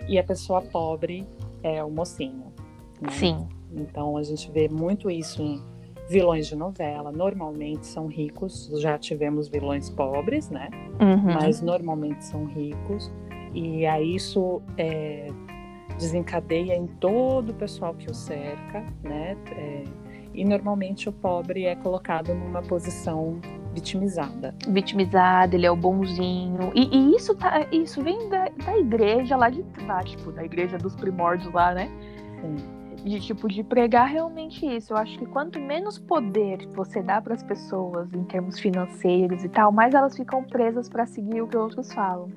[0.08, 1.26] e a pessoa pobre
[1.62, 2.52] é o mocinho.
[3.00, 3.10] né?
[3.10, 3.48] Sim.
[3.74, 5.62] Então a gente vê muito isso em
[6.08, 7.10] vilões de novela.
[7.12, 10.68] Normalmente são ricos, já tivemos vilões pobres, né?
[11.00, 11.34] Uhum.
[11.34, 13.10] mas normalmente são ricos
[13.54, 15.26] e aí isso é,
[15.98, 19.36] desencadeia em todo o pessoal que o cerca, né?
[19.56, 19.84] É,
[20.34, 23.38] e normalmente o pobre é colocado numa posição
[23.74, 24.54] vitimizada.
[24.68, 26.72] vitimizado, ele é o bonzinho.
[26.74, 30.78] E, e isso, tá, isso vem da, da igreja lá de trás, tipo, da igreja
[30.78, 31.90] dos primórdios lá, né?
[32.40, 32.81] Sim.
[33.04, 34.92] De tipo de pregar realmente isso.
[34.92, 39.48] Eu acho que quanto menos poder você dá para as pessoas em termos financeiros e
[39.48, 42.30] tal, mais elas ficam presas para seguir o que outros falam.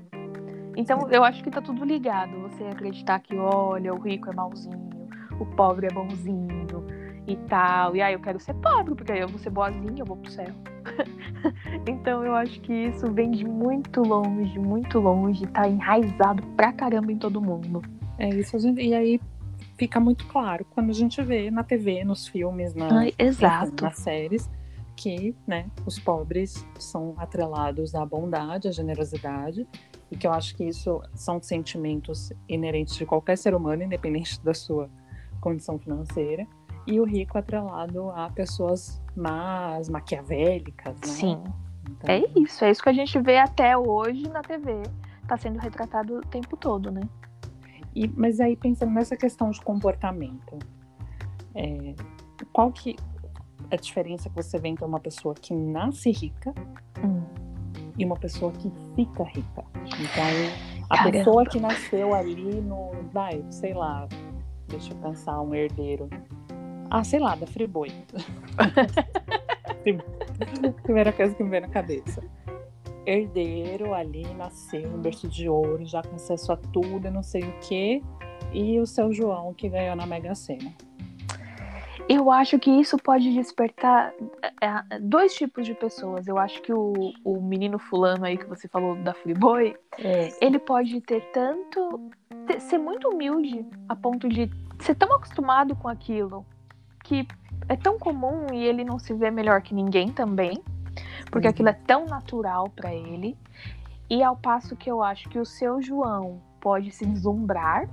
[0.75, 2.39] Então eu acho que tá tudo ligado.
[2.41, 5.07] Você acreditar que olha, o rico é malzinho,
[5.39, 6.65] o pobre é bonzinho
[7.27, 7.95] e tal.
[7.95, 10.31] E aí eu quero ser pobre, porque aí eu vou ser boazinha, eu vou pro
[10.31, 10.53] céu.
[11.87, 17.11] então eu acho que isso vem de muito longe, muito longe, tá enraizado pra caramba
[17.11, 17.81] em todo mundo.
[18.17, 19.19] É isso, gente, e aí
[19.77, 23.13] fica muito claro quando a gente vê na TV, nos filmes, na, Ai.
[23.19, 23.45] Enfim,
[23.81, 24.49] nas séries,
[24.95, 29.67] que né, os pobres são atrelados à bondade, à generosidade,
[30.09, 34.53] e que eu acho que isso são sentimentos inerentes de qualquer ser humano, independente da
[34.53, 34.89] sua
[35.41, 36.47] condição financeira,
[36.87, 41.07] e o rico atrelado a pessoas más, maquiavélicas, né?
[41.07, 41.43] Sim.
[41.89, 42.09] Então...
[42.15, 44.83] É isso, é isso que a gente vê até hoje na TV.
[45.27, 47.01] Tá sendo retratado o tempo todo, né?
[47.95, 50.59] E, mas aí pensando nessa questão de comportamento,
[51.55, 51.95] é,
[52.51, 52.97] qual que
[53.71, 56.53] é a diferença que você vê entre uma pessoa que nasce rica
[57.03, 57.23] hum.
[57.97, 59.63] e uma pessoa que fica rica?
[59.85, 61.11] Então, a Caramba.
[61.11, 64.07] pessoa que nasceu ali no, vai, sei lá,
[64.67, 66.09] deixa eu pensar, um herdeiro.
[66.89, 67.91] Ah, sei lá, da Friboi.
[70.83, 72.21] Primeira coisa que me veio na cabeça
[73.05, 77.59] herdeiro ali, nasceu um berço de ouro, já com acesso a tudo, não sei o
[77.59, 78.01] quê,
[78.53, 80.73] e o seu João que ganhou na Mega Sena.
[82.07, 84.13] Eu acho que isso pode despertar
[84.61, 86.27] é, é, dois tipos de pessoas.
[86.27, 90.29] Eu acho que o, o menino fulano aí que você falou da Freeboy, é.
[90.39, 92.11] ele pode ter tanto.
[92.45, 96.45] Ter, ser muito humilde a ponto de ser tão acostumado com aquilo
[97.03, 97.27] que
[97.67, 100.61] é tão comum e ele não se vê melhor que ninguém também
[101.31, 101.51] porque uhum.
[101.51, 103.37] aquilo é tão natural para ele.
[104.09, 107.87] E ao passo que eu acho que o seu João pode se deslumbrar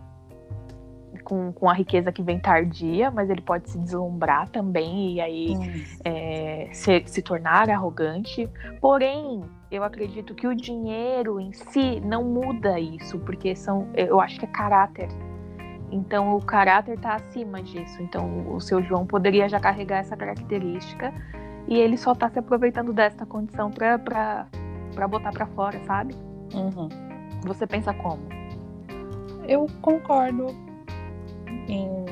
[1.25, 5.57] com, com a riqueza que vem tardia, mas ele pode se deslumbrar também e aí
[5.57, 5.85] uhum.
[6.05, 8.49] é, se, se tornar arrogante.
[8.81, 14.39] Porém, eu acredito que o dinheiro em si não muda isso, porque são, eu acho
[14.39, 15.09] que é caráter.
[15.91, 18.03] Então o caráter está acima disso.
[18.03, 21.13] Então o seu João poderia já carregar essa característica
[21.69, 24.47] e ele só tá se aproveitando desta condição pra, pra,
[24.95, 26.15] pra botar pra fora, sabe?
[26.55, 26.89] Uhum.
[27.45, 28.23] Você pensa como?
[29.47, 30.47] Eu concordo
[31.69, 32.05] em,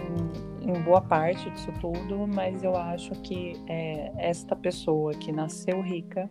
[0.63, 6.29] em boa parte disso tudo, mas eu acho que é, esta pessoa que nasceu rica,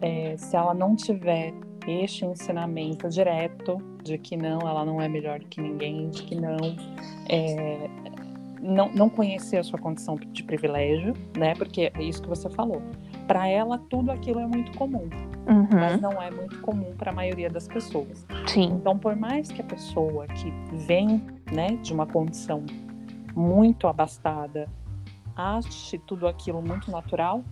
[0.00, 1.52] é, se ela não tiver
[1.86, 6.56] este ensinamento direto de que não, ela não é melhor que ninguém, de que não,
[7.28, 7.88] é,
[8.62, 11.54] não, não conhecer a sua condição de privilégio, né?
[11.56, 12.80] Porque é isso que você falou.
[13.26, 15.08] Para ela, tudo aquilo é muito comum,
[15.48, 15.68] uhum.
[15.72, 18.24] mas não é muito comum para a maioria das pessoas.
[18.46, 18.74] Sim.
[18.74, 20.52] Então, por mais que a pessoa que
[20.86, 22.64] vem, né, de uma condição
[23.34, 24.68] muito abastada
[25.34, 27.42] ache tudo aquilo muito natural,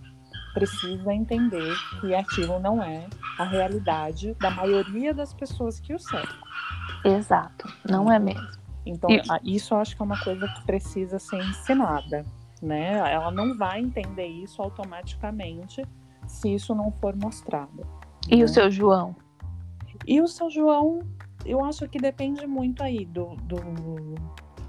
[0.53, 3.07] precisa entender que aquilo não é
[3.39, 6.39] a realidade da maioria das pessoas que o cercam.
[7.03, 8.60] Exato, não é mesmo.
[8.85, 9.09] Então,
[9.43, 12.25] isso eu acho que é uma coisa que precisa ser ensinada,
[12.61, 12.97] né?
[13.11, 15.83] Ela não vai entender isso automaticamente
[16.27, 17.85] se isso não for mostrado.
[18.29, 18.43] E né?
[18.43, 19.15] o seu João?
[20.07, 21.01] E o seu João,
[21.45, 23.57] eu acho que depende muito aí do, do...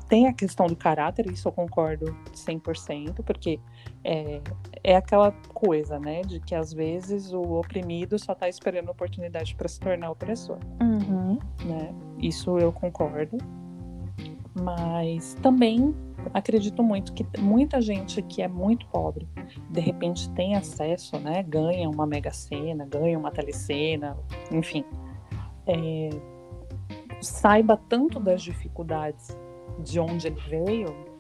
[0.09, 3.59] Tem a questão do caráter, isso eu concordo 100%, porque
[4.05, 4.43] é,
[4.85, 9.69] é aquela coisa, né, de que às vezes o oprimido só está esperando oportunidade para
[9.69, 10.59] se tornar opressor.
[10.83, 11.39] Uhum.
[11.65, 11.95] Né?
[12.19, 13.39] Isso eu concordo.
[14.55, 15.95] Mas também
[16.35, 19.27] acredito muito que muita gente que é muito pobre,
[19.71, 21.43] de repente tem acesso, né?
[21.43, 24.17] Ganha uma mega sena, ganha uma telecena,
[24.51, 24.85] enfim.
[25.67, 26.11] É,
[27.21, 29.37] saiba tanto das dificuldades
[29.79, 31.13] de onde ele veio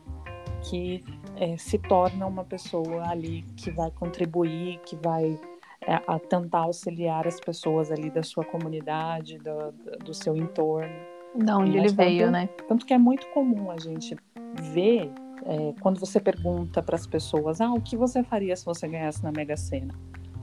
[0.62, 1.02] que
[1.36, 5.38] é, se torna uma pessoa ali que vai contribuir, que vai
[5.80, 9.72] é, a tentar auxiliar as pessoas ali da sua comunidade, do,
[10.04, 11.11] do seu entorno.
[11.34, 12.48] Da onde ele veio, né?
[12.68, 14.16] Tanto que é muito comum a gente
[14.60, 15.10] ver
[15.44, 19.22] é, quando você pergunta para as pessoas: ah, o que você faria se você ganhasse
[19.22, 19.94] na Mega Sena?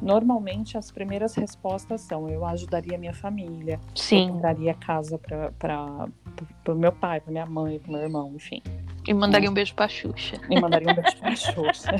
[0.01, 4.29] Normalmente as primeiras respostas são: eu ajudaria minha família, Sim.
[4.29, 6.07] eu daria casa para
[6.67, 8.61] o meu pai, para minha mãe, para meu irmão, enfim.
[9.07, 10.39] E mandaria um beijo para Xuxa.
[10.49, 11.91] E mandaria um beijo para Xuxa.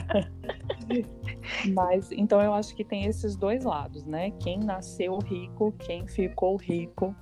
[1.74, 4.32] Mas então eu acho que tem esses dois lados, né?
[4.40, 7.16] Quem nasceu rico, quem ficou rico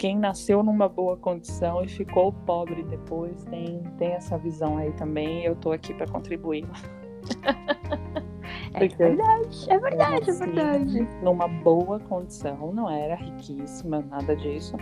[0.00, 5.44] quem nasceu numa boa condição e ficou pobre depois tem, tem essa visão aí também.
[5.44, 6.66] Eu estou aqui para contribuir.
[8.72, 11.08] é verdade, é verdade, é verdade.
[11.22, 14.74] Numa boa condição, não era riquíssima, nada disso,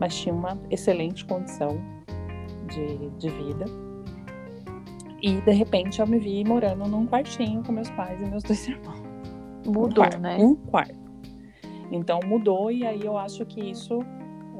[0.00, 1.78] mas tinha uma excelente condição
[2.68, 3.66] de, de vida.
[5.20, 8.66] E de repente eu me vi morando num quartinho com meus pais e meus dois
[8.66, 9.02] irmãos.
[9.66, 10.36] Mudou, um quarto, né?
[10.40, 11.02] Um quarto.
[11.90, 14.02] Então mudou e aí eu acho que isso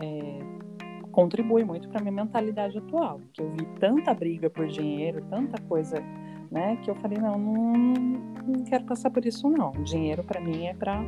[0.03, 0.39] é,
[1.11, 6.03] contribui muito para minha mentalidade atual, que eu vi tanta briga por dinheiro, tanta coisa,
[6.51, 7.93] né, que eu falei não, não,
[8.47, 9.73] não quero passar por isso não.
[9.85, 11.05] Dinheiro para mim é para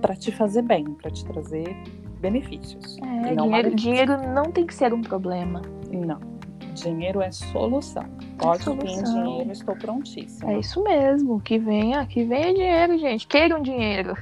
[0.00, 1.74] para te fazer bem, para te trazer
[2.20, 2.98] benefícios.
[2.98, 5.62] É, não dinheiro, dinheiro não tem que ser um problema.
[5.90, 6.35] Não.
[6.76, 8.04] Dinheiro é solução.
[8.38, 9.22] Pode vir solução.
[9.24, 10.52] dinheiro, estou prontíssima.
[10.52, 11.40] É isso mesmo.
[11.40, 13.26] Que venha, que venha dinheiro, gente.
[13.26, 14.14] Queiram dinheiro.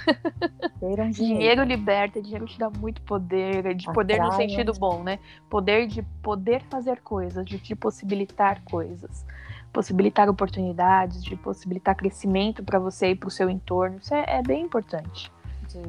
[0.78, 5.18] Queiram Dinheiro liberta, dinheiro te dá muito poder, de poder no sentido bom, né?
[5.50, 9.26] Poder de poder fazer coisas, de te possibilitar coisas,
[9.72, 13.98] possibilitar oportunidades, de possibilitar crescimento para você e para o seu entorno.
[14.00, 15.30] Isso é, é bem importante.
[15.68, 15.80] de,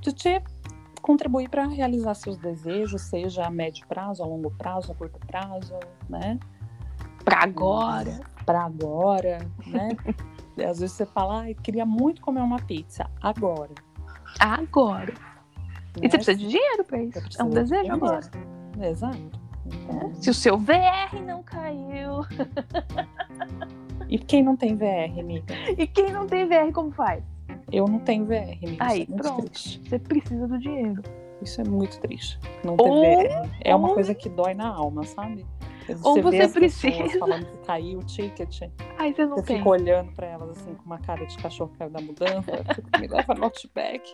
[0.00, 0.42] de te
[1.06, 5.78] contribuir para realizar seus desejos, seja a médio prazo, a longo prazo, a curto prazo,
[6.08, 6.36] né?
[7.24, 8.20] Para agora.
[8.44, 9.90] Para agora, né?
[10.68, 13.70] Às vezes você fala, ai, queria muito comer uma pizza agora.
[14.40, 15.14] Agora.
[15.96, 16.08] E né?
[16.08, 17.20] você precisa de dinheiro para isso.
[17.38, 18.04] É um de desejo dinheiro.
[18.04, 18.30] agora.
[18.80, 19.46] Exato.
[19.64, 22.24] Então, Se o seu VR não caiu.
[24.08, 25.54] E quem não tem VR, amiga?
[25.76, 27.24] E quem não tem VR, como faz?
[27.72, 28.76] Eu não tenho VR, amiga.
[28.84, 29.50] Aí, é pronto.
[29.50, 29.80] triste.
[29.88, 31.02] Você precisa do dinheiro.
[31.42, 32.38] Isso é muito triste.
[32.64, 33.50] Não ter Ou- VR.
[33.64, 35.44] É uma ou- coisa que dói na alma, sabe?
[36.02, 38.62] Ou você as pessoas precisa- falando que caiu o ticket,
[38.98, 39.56] Aí você não você tem.
[39.58, 42.50] fica olhando pra elas assim com uma cara de cachorro que caiu da mudança,
[43.00, 44.12] me leva no Outback.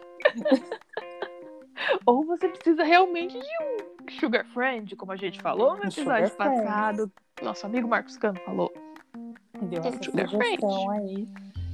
[2.07, 6.31] Ou você precisa realmente de um sugar friend, como a gente falou no episódio sugar
[6.31, 6.63] friend.
[6.63, 7.13] passado.
[7.43, 8.71] Nosso amigo Marcos Cano falou.
[9.63, 11.27] Deu Um essa sugar sugestão aí.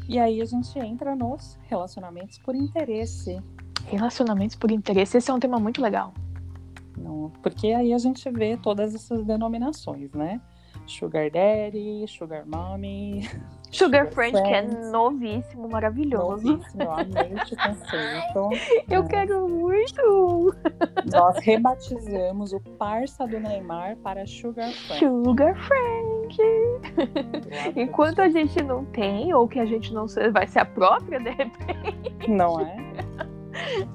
[0.09, 3.43] E aí a gente entra nos relacionamentos por interesse.
[3.87, 5.19] Relacionamentos por interesse.
[5.19, 6.15] Esse é um tema muito legal.
[6.97, 10.41] Não, porque aí a gente vê todas essas denominações, né?
[10.87, 13.29] Sugar Daddy, Sugar Mommy,
[13.71, 14.91] Sugar, Sugar friend, que é friends.
[14.93, 16.47] novíssimo, maravilhoso.
[16.47, 18.85] novíssimo, eu amei esse conceito.
[18.91, 19.07] Eu É.
[19.09, 20.55] quero muito.
[21.13, 24.99] Nós rebatizamos o parça do Neymar para Sugar Friend.
[25.01, 26.39] Sugar friend.
[27.77, 31.31] Enquanto a gente não tem, ou que a gente não vai ser a própria, de
[31.31, 32.77] repente, Não é?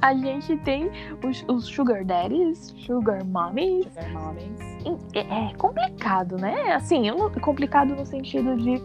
[0.02, 0.90] a gente tem
[1.24, 3.86] os, os sugar daddies, sugar mommies.
[3.86, 4.74] Sugar Mommies.
[5.14, 6.74] É é complicado, né?
[6.74, 8.82] Assim, não- complicado no sentido de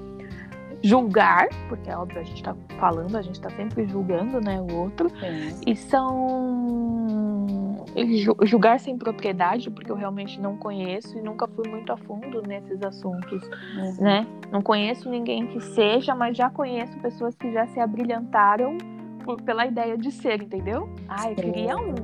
[0.82, 4.74] julgar, porque é óbvio, a gente tá falando, a gente tá sempre julgando, né, o
[4.76, 5.08] outro.
[5.10, 5.60] Sim.
[5.66, 11.92] E são ju- julgar sem propriedade, porque eu realmente não conheço e nunca fui muito
[11.92, 13.42] a fundo nesses assuntos,
[13.76, 13.96] Uhum.
[14.04, 14.26] né?
[14.50, 18.76] Não conheço ninguém que seja, mas já conheço pessoas que já se abrilhantaram
[19.24, 20.88] por- pela ideia de ser, entendeu?
[21.08, 21.34] Ai, Sim.
[21.34, 21.94] queria um.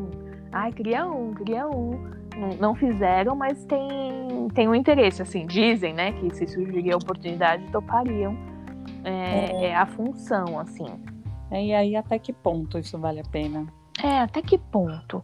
[0.53, 2.13] Ai, queria um, queria um.
[2.37, 6.97] Não, não fizeram, mas tem, tem um interesse, assim, dizem, né, que se surgiria a
[6.97, 8.37] oportunidade, topariam.
[9.05, 10.87] É, é a função, assim.
[11.51, 13.67] É, E aí, até que ponto isso vale a pena?
[14.03, 15.23] É, até que ponto?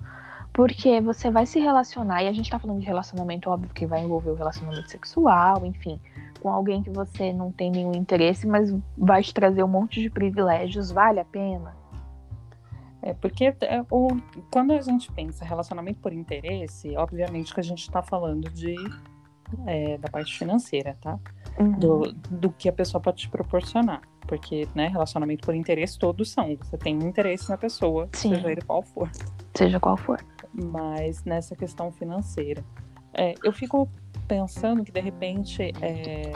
[0.53, 4.03] Porque você vai se relacionar, e a gente tá falando de relacionamento, óbvio que vai
[4.03, 6.01] envolver o relacionamento sexual, enfim,
[6.41, 10.11] com alguém que você não tem nenhum interesse, mas vai te trazer um monte de
[10.11, 11.75] privilégios, vale a pena?
[13.03, 14.09] É porque é, o,
[14.51, 18.75] quando a gente pensa relacionamento por interesse, obviamente que a gente está falando de
[19.67, 21.19] é, da parte financeira, tá?
[21.79, 24.03] Do, do que a pessoa pode te proporcionar.
[24.27, 26.57] Porque, né, relacionamento por interesse todos são.
[26.57, 28.35] Você tem um interesse na pessoa, Sim.
[28.35, 29.11] seja ele qual for.
[29.55, 30.25] Seja qual for.
[30.53, 32.65] Mas nessa questão financeira.
[33.15, 33.89] é, eu fico
[34.29, 36.33] pensando que, de repente, é,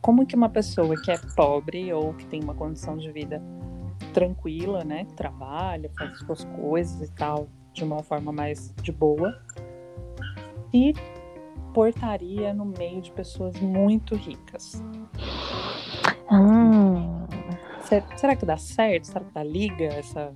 [0.00, 3.42] como que uma pessoa que é pobre ou que tem uma condição de vida
[4.12, 8.92] tranquila, né, que trabalha, faz as suas coisas e tal, de uma forma mais de
[8.92, 9.40] boa,
[10.70, 10.94] se
[11.72, 14.82] portaria no meio de pessoas muito ricas.
[16.30, 17.26] Hum,
[17.82, 19.04] Se- Será que dá certo?
[19.06, 20.32] Será que dá liga essa.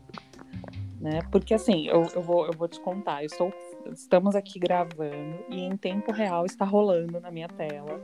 [1.00, 1.20] Né?
[1.30, 3.52] Porque assim, eu, eu, vou, eu vou te contar, eu estou,
[3.92, 8.00] estamos aqui gravando e em tempo real está rolando na minha tela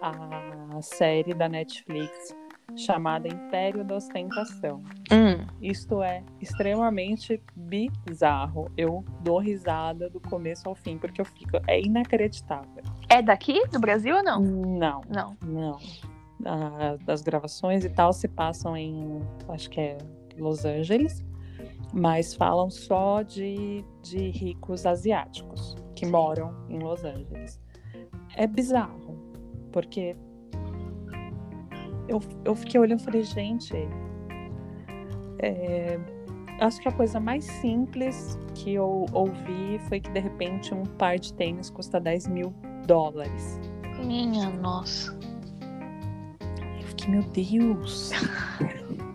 [0.00, 2.36] a série da Netflix
[2.76, 4.82] chamada Império da Ostentação.
[5.10, 5.46] hum.
[5.60, 8.70] Isto é extremamente bizarro.
[8.76, 11.58] Eu dou risada do começo ao fim, porque eu fico.
[11.66, 12.82] É inacreditável.
[13.08, 14.40] É daqui, do Brasil ou não?
[14.40, 15.36] Não, Não.
[15.44, 15.78] não.
[16.44, 19.98] A- as gravações e tal se passam em, acho que é
[20.36, 21.24] Los Angeles,
[21.92, 27.60] mas falam só de, de ricos asiáticos que moram em Los Angeles.
[28.36, 29.18] É bizarro,
[29.72, 30.16] porque
[32.08, 33.74] eu, eu fiquei olhando e falei, gente,
[35.40, 35.98] é,
[36.60, 41.18] acho que a coisa mais simples que eu ouvi foi que de repente um par
[41.18, 42.54] de tênis custa 10 mil
[42.86, 43.60] dólares.
[44.04, 45.16] Minha nossa.
[46.80, 48.10] Eu fiquei, meu Deus.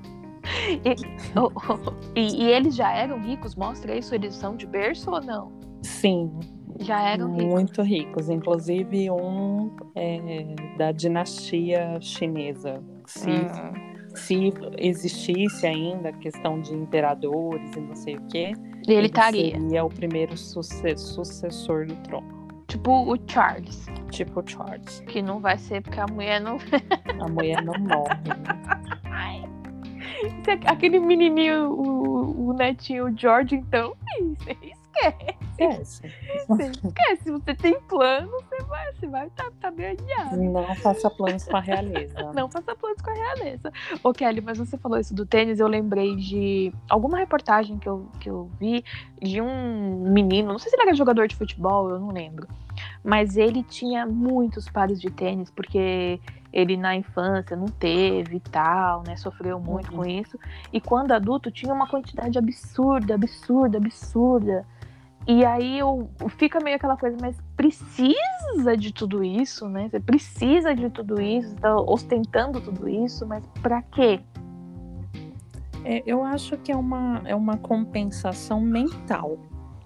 [0.85, 0.95] E,
[1.37, 3.55] oh, oh, e, e eles já eram ricos?
[3.55, 5.51] Mostra isso, eles são de berço ou não?
[5.81, 6.31] Sim,
[6.79, 7.45] Já eram ricos.
[7.53, 8.29] muito ricos.
[8.29, 12.81] Inclusive um é, da dinastia chinesa.
[13.05, 13.73] Se, Hum.
[14.15, 18.53] se existisse ainda a questão de imperadores e não sei o quê,
[18.87, 19.59] E ele estaria.
[19.59, 22.43] seria o primeiro suce- sucessor do trono.
[22.67, 23.85] Tipo o Charles.
[24.09, 25.01] Tipo o Charles.
[25.01, 26.57] Que não vai ser porque a mulher não.
[27.21, 28.15] A mulher não morre.
[28.25, 28.99] né?
[29.05, 29.43] Ai.
[30.65, 33.93] Aquele menininho, o, o netinho o George, então,
[34.39, 34.55] você
[34.95, 35.35] esquece.
[35.59, 36.01] Esquece.
[36.47, 37.23] Você esquece.
[37.23, 40.37] Se você tem plano, você vai, você vai tá, tá bem adiado.
[40.37, 42.13] Não faça planos com a realeza.
[42.33, 43.71] Não faça planos com a realeza.
[44.03, 48.07] Ô, Kelly, mas você falou isso do tênis, eu lembrei de alguma reportagem que eu,
[48.19, 48.83] que eu vi
[49.21, 52.47] de um menino, não sei se ele era jogador de futebol, eu não lembro.
[53.03, 56.19] Mas ele tinha muitos pares de tênis, porque
[56.51, 59.15] ele na infância não teve e tal, né?
[59.15, 59.97] Sofreu muito Uhum.
[59.97, 60.37] com isso.
[60.71, 64.65] E quando adulto tinha uma quantidade absurda, absurda, absurda.
[65.25, 69.87] E aí eu, fica meio aquela coisa, mas precisa de tudo isso, né?
[69.89, 74.19] Você precisa de tudo isso, tá ostentando tudo isso, mas pra quê?
[75.85, 79.37] É, eu acho que é uma, é uma compensação mental.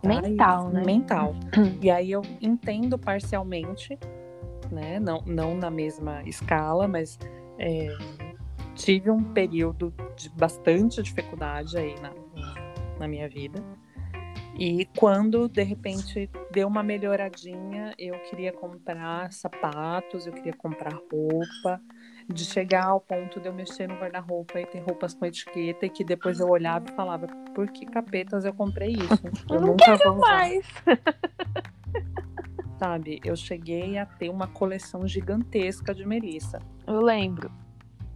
[0.01, 0.09] tá?
[0.09, 0.83] Mental, E- né?
[0.85, 1.35] Mental.
[1.81, 3.97] E aí eu entendo parcialmente,
[4.71, 4.99] né?
[4.99, 7.17] Não, não na mesma escala, mas
[7.59, 7.95] é,
[8.75, 12.11] tive um período de bastante dificuldade aí na,
[12.99, 13.61] na minha vida.
[14.57, 21.79] E quando de repente deu uma melhoradinha, eu queria comprar sapatos, eu queria comprar roupa,
[22.27, 25.89] de chegar ao ponto de eu mexer no guarda-roupa e ter roupas com etiqueta e
[25.89, 29.21] que depois eu olhava e falava, por que capetas eu comprei isso?
[29.49, 30.65] Eu não nunca vou usar." Mas
[32.79, 36.59] Sabe, eu cheguei a ter uma coleção gigantesca de Melissa.
[36.85, 37.51] eu lembro,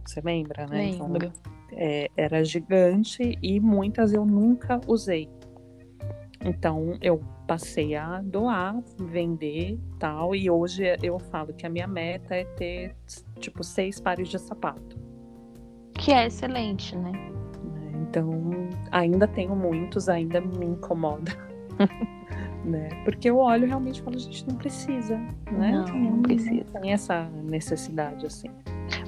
[0.04, 0.86] Você lembra, né?
[0.86, 1.32] Então, lembro.
[1.72, 5.28] é, era gigante e muitas eu nunca usei.
[6.44, 10.34] Então eu passei a doar, vender tal.
[10.34, 12.96] E hoje eu falo que a minha meta é ter
[13.38, 14.98] tipo seis pares de sapato.
[15.94, 17.12] Que é excelente, né?
[17.12, 17.92] né?
[18.08, 18.30] Então
[18.90, 21.32] ainda tenho muitos, ainda me incomoda.
[22.64, 22.88] né?
[23.04, 25.16] Porque eu olho realmente e falo, gente, não precisa,
[25.50, 25.72] né?
[25.72, 26.64] Não, não precisa.
[26.80, 28.48] Tem essa necessidade assim.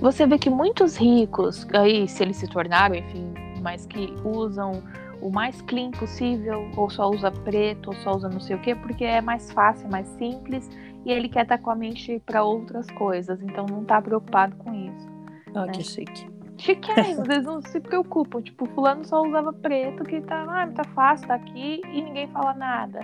[0.01, 3.33] Você vê que muitos ricos, aí se eles se tornaram, enfim,
[3.63, 4.83] mas que usam
[5.25, 8.75] o mais clean possível, ou só usa preto, ou só usa não sei o quê,
[8.75, 10.69] porque é mais fácil, mais simples,
[11.03, 14.75] e ele quer estar com a mente para outras coisas, então não tá preocupado com
[14.75, 15.09] isso.
[15.55, 15.71] Ah, É.
[15.71, 16.29] que chique.
[16.59, 18.41] Chiquérrimo, eles não se preocupam.
[18.41, 22.55] Tipo, fulano só usava preto, que tá, ah, tá fácil, tá aqui, e ninguém fala
[22.55, 23.01] nada.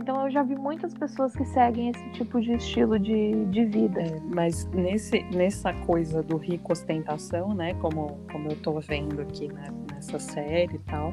[0.00, 4.00] Então eu já vi muitas pessoas que seguem esse tipo de estilo de, de vida.
[4.00, 7.74] É, mas nesse, nessa coisa do rico ostentação, né?
[7.74, 11.12] Como, como eu tô vendo aqui né, nessa série e tal,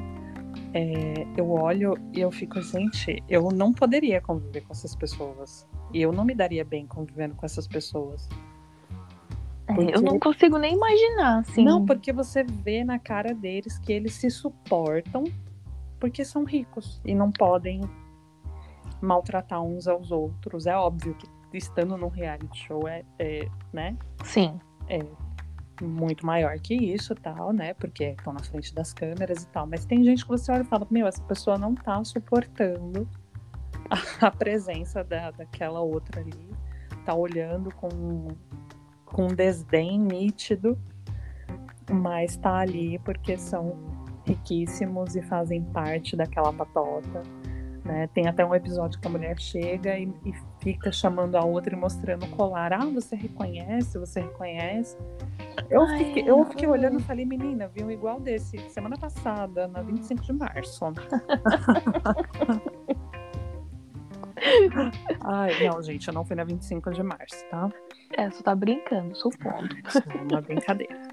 [0.74, 5.66] é, eu olho e eu fico, gente, eu não poderia conviver com essas pessoas.
[5.92, 8.28] E eu não me daria bem convivendo com essas pessoas.
[9.68, 11.64] É, Porque- Eu não consigo nem imaginar, assim.
[11.64, 15.24] Não, porque você vê na cara deles que eles se suportam
[15.98, 17.80] porque são ricos e não podem
[19.00, 20.66] maltratar uns aos outros.
[20.66, 24.60] É óbvio que estando num reality show é, é, né, Sim.
[24.88, 24.98] é
[25.82, 27.74] muito maior que isso tal, né?
[27.74, 29.66] Porque estão na frente das câmeras e tal.
[29.66, 33.08] Mas tem gente que você olha e fala, meu, essa pessoa não tá suportando
[33.90, 36.50] a, a presença da, daquela outra ali.
[37.04, 38.28] Tá olhando com,
[39.04, 40.78] com um desdém nítido,
[41.90, 43.76] mas tá ali porque são
[44.24, 47.22] riquíssimos e fazem parte daquela patota.
[47.86, 48.08] Né?
[48.12, 51.78] Tem até um episódio que a mulher chega e, e fica chamando a outra e
[51.78, 52.72] mostrando o colar.
[52.72, 53.96] Ah, você reconhece?
[53.96, 54.98] Você reconhece?
[55.70, 59.68] Eu Ai, fiquei, eu fiquei olhando e falei, menina, vi um igual desse semana passada,
[59.68, 60.84] na 25 de março.
[65.22, 67.70] Ai, não, gente, eu não fui na 25 de março, tá?
[68.16, 69.76] É, só tá brincando, supondo.
[69.86, 71.08] É uma brincadeira.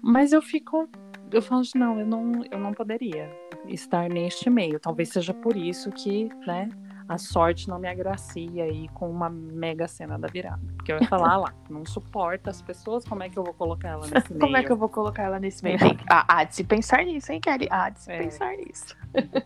[0.00, 0.88] Mas eu fico.
[1.30, 4.78] Eu falo, assim, não, eu não, eu não poderia estar neste meio.
[4.80, 6.68] Talvez seja por isso que, né,
[7.08, 10.60] a sorte não me agracia aí com uma mega cena da virada.
[10.76, 13.52] Porque eu ia falar, ah lá, não suporta as pessoas, como é que eu vou
[13.54, 14.40] colocar ela nesse meio?
[14.40, 15.78] Como é que eu vou colocar ela nesse meio?
[15.78, 17.68] Tem que- Ah, há de se pensar nisso, hein, Kelly?
[17.70, 18.18] Há de se É.
[18.18, 18.96] pensar nisso.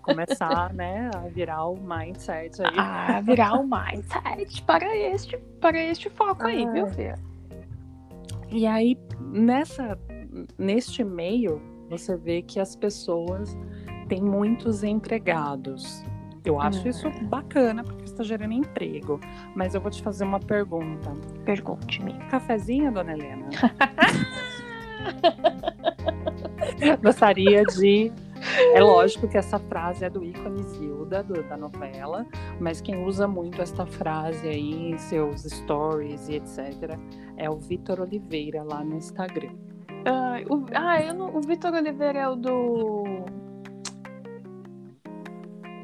[0.02, 2.74] Começar, né, a virar o mindset aí.
[2.78, 6.72] Ah, virar o mindset para este, para este foco aí, Ah.
[6.72, 7.18] viu, filha?
[8.48, 9.98] E aí, nessa,
[10.56, 11.60] neste meio,
[11.90, 13.56] você vê que as pessoas
[14.06, 16.02] têm muitos empregados.
[16.44, 16.90] Eu acho Hum.
[16.90, 19.18] isso bacana, porque está gerando emprego.
[19.54, 21.12] Mas eu vou te fazer uma pergunta.
[21.44, 22.12] Pergunte-me.
[22.30, 23.48] Cafezinho, dona Helena?
[27.02, 28.12] Gostaria de.
[28.74, 32.24] É lógico que essa frase é do ícone Zilda, do- da novela,
[32.60, 36.96] mas quem usa muito essa frase aí em seus stories e etc.
[37.36, 39.50] é o Vitor Oliveira lá no Instagram.
[40.04, 43.04] Ai, o, ah, eu não, o Vitor Oliveira é o do.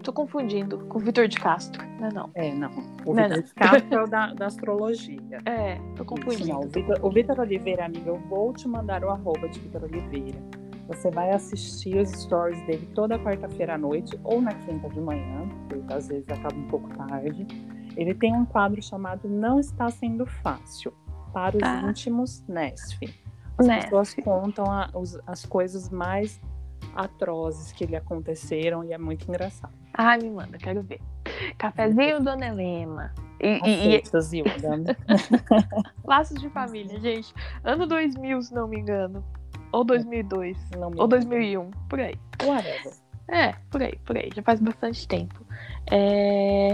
[0.03, 2.31] Tô confundindo com o Vitor de Castro, não é não?
[2.35, 2.71] É, não.
[3.07, 5.21] O Vitor de Castro é o da, da astrologia.
[5.47, 6.49] É, tô confundindo.
[6.49, 6.61] não.
[7.03, 10.39] O Vitor- Oliveira, amiga, eu vou te mandar o arroba de Vitor Oliveira.
[10.89, 15.49] Você vai assistir os stories dele toda quarta-feira à noite ou na quinta de manhã,
[15.69, 17.47] porque às vezes acaba um pouco tarde.
[17.97, 20.93] Ele tem um quadro chamado Não Está Sendo Fácil,
[21.33, 21.83] para os Ah.
[21.89, 22.99] íntimos Nesf.
[23.57, 23.85] As Nesf.
[23.85, 26.41] pessoas contam a- os- as coisas mais
[26.95, 29.73] atrozes que lhe aconteceram e é muito engraçado.
[29.95, 31.01] Ai, me manda, quero ver.
[31.59, 33.15] Cafezinho, Dona Helena.
[33.41, 34.03] E, e- e
[36.05, 37.33] laços de família, gente.
[37.65, 39.25] Ano 2000, se não me engano.
[39.73, 40.57] Ou 2002.
[40.79, 42.15] Não me Ou 2001, por aí.
[42.43, 42.93] Whatever.
[43.29, 44.31] É, por aí, por aí.
[44.35, 45.45] Já faz bastante tempo.
[45.91, 46.73] É...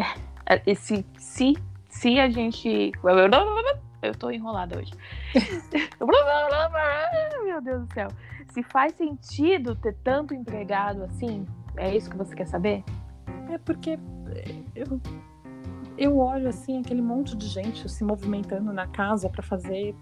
[0.67, 1.55] Esse, se,
[1.89, 2.93] se a gente.
[4.03, 4.93] Eu tô enrolada hoje.
[7.45, 8.09] Meu Deus do céu.
[8.49, 11.47] Se faz sentido ter tanto empregado assim,
[11.77, 12.85] é isso que você quer saber?
[13.51, 13.99] É porque
[14.31, 15.01] é, eu,
[15.97, 19.95] eu olho assim aquele monte de gente se movimentando na casa para fazer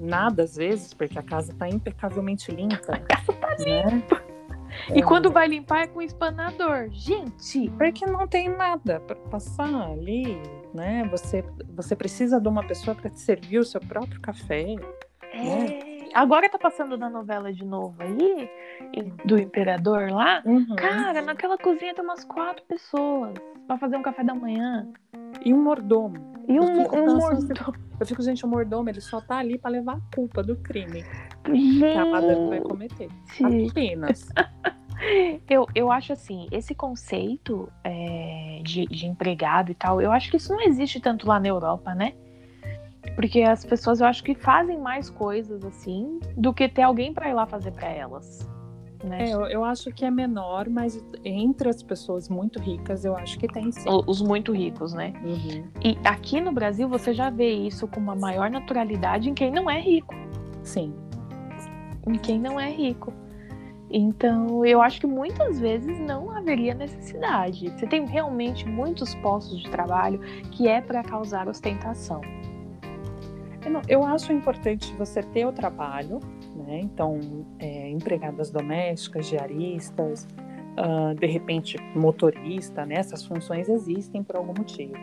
[0.00, 2.94] nada às vezes, porque a casa tá impecavelmente limpa.
[2.94, 4.02] A casa tá né?
[4.94, 6.88] E É, quando vai limpar é com espanador.
[6.90, 7.70] Gente!
[7.70, 10.40] Porque não tem nada para passar ali,
[10.74, 11.06] né?
[11.10, 14.76] Você, você precisa de uma pessoa para te servir o seu próprio café.
[15.32, 15.87] É...
[16.14, 18.50] Agora tá passando na novela de novo aí,
[19.24, 20.42] do Imperador lá.
[20.44, 20.76] Uhum.
[20.76, 23.34] Cara, naquela cozinha tem umas quatro pessoas
[23.66, 24.88] pra fazer um café da manhã.
[25.44, 26.16] E um mordomo.
[26.48, 27.74] E um, fico um pensando mordomo.
[28.00, 31.04] Eu fico, gente, o mordomo ele só tá ali para levar a culpa do crime
[31.44, 33.08] que a madame vai cometer.
[33.36, 34.28] Gente, Apenas.
[35.48, 40.36] eu, eu acho assim, esse conceito é, de, de empregado e tal, eu acho que
[40.36, 42.14] isso não existe tanto lá na Europa, né?
[43.14, 47.28] Porque as pessoas, eu acho que fazem mais coisas assim do que ter alguém pra
[47.28, 48.48] ir lá fazer pra elas.
[49.04, 49.28] Né?
[49.28, 53.38] É, eu, eu acho que é menor, mas entre as pessoas muito ricas, eu acho
[53.38, 53.88] que tem sim.
[54.06, 55.12] Os muito ricos, né?
[55.22, 55.64] Uhum.
[55.84, 59.70] E aqui no Brasil você já vê isso com uma maior naturalidade em quem não
[59.70, 60.14] é rico.
[60.62, 60.92] Sim.
[62.06, 63.12] Em quem não é rico.
[63.90, 67.70] Então, eu acho que muitas vezes não haveria necessidade.
[67.70, 72.20] Você tem realmente muitos postos de trabalho que é para causar ostentação.
[73.64, 76.20] Eu, não- eu acho importante você ter o trabalho,
[76.66, 76.80] né?
[76.80, 77.18] Então,
[77.58, 80.26] é, empregadas domésticas, diaristas,
[80.76, 82.96] ah, de repente motorista, né?
[82.96, 84.94] Essas funções existem por algum motivo.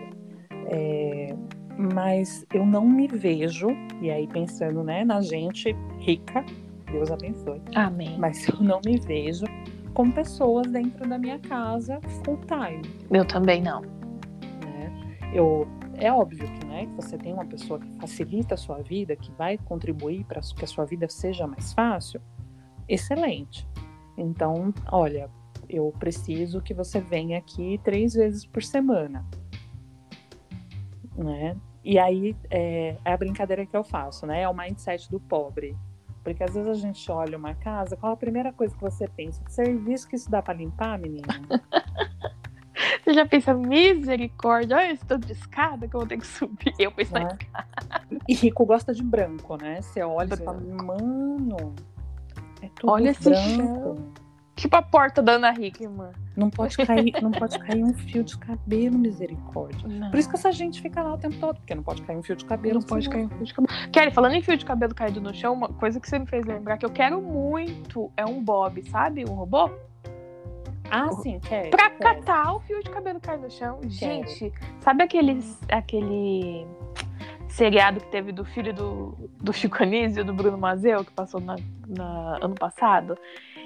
[0.67, 1.35] É,
[1.77, 3.67] mas eu não me vejo,
[4.01, 6.43] e aí pensando né, na gente rica,
[6.91, 8.17] Deus abençoe, Amém.
[8.17, 9.45] mas eu não me vejo
[9.93, 12.81] com pessoas dentro da minha casa full time.
[13.11, 13.81] Eu também não.
[13.81, 15.17] né?
[15.33, 19.15] Eu, é óbvio que, né, que você tem uma pessoa que facilita a sua vida,
[19.15, 22.21] que vai contribuir para que a sua vida seja mais fácil,
[22.87, 23.65] excelente.
[24.17, 25.29] Então, olha,
[25.69, 29.25] eu preciso que você venha aqui três vezes por semana,
[31.15, 31.55] né?
[31.81, 34.41] E aí é, é a brincadeira que eu faço, né?
[34.41, 35.77] É o mindset do pobre.
[36.23, 39.43] Porque às vezes a gente olha uma casa, qual a primeira coisa que você pensa?
[39.47, 41.27] Serviço que isso dá para limpar, menina?
[43.03, 46.73] Você já pensa, misericórdia, olha esse tanto de escada que eu vou ter que subir.
[46.79, 47.29] Eu penso, Né?
[48.27, 49.81] E rico gosta de branco, né?
[49.81, 51.73] Você olha e fala, mano,
[52.61, 53.97] é tudo Olha esse branco.
[54.55, 56.11] tipo a porta da Ana Hickman.
[56.35, 59.87] Não pode cair, não pode cair um fio de cabelo, misericórdia.
[59.87, 60.11] Não.
[60.11, 62.23] Por isso que essa gente fica lá o tempo todo, porque não pode cair um
[62.23, 62.79] fio de cabelo.
[62.79, 63.91] Não pode cair um fio de cabelo.
[63.91, 66.45] Kelly, falando em fio de cabelo caído no chão, uma coisa que você me fez
[66.45, 69.23] lembrar que eu quero muito é um Bob, sabe?
[69.29, 69.69] Um robô?
[70.91, 71.69] Ah, sim, quer.
[71.69, 71.97] Pra quer.
[72.15, 73.79] catar o fio de cabelo cair no chão.
[73.87, 76.65] Gente, sabe aqueles, aquele
[77.47, 81.55] seriado que teve do filho do, do Chico Anísio, do Bruno Mazeu, que passou na,
[81.87, 83.17] na- ano passado?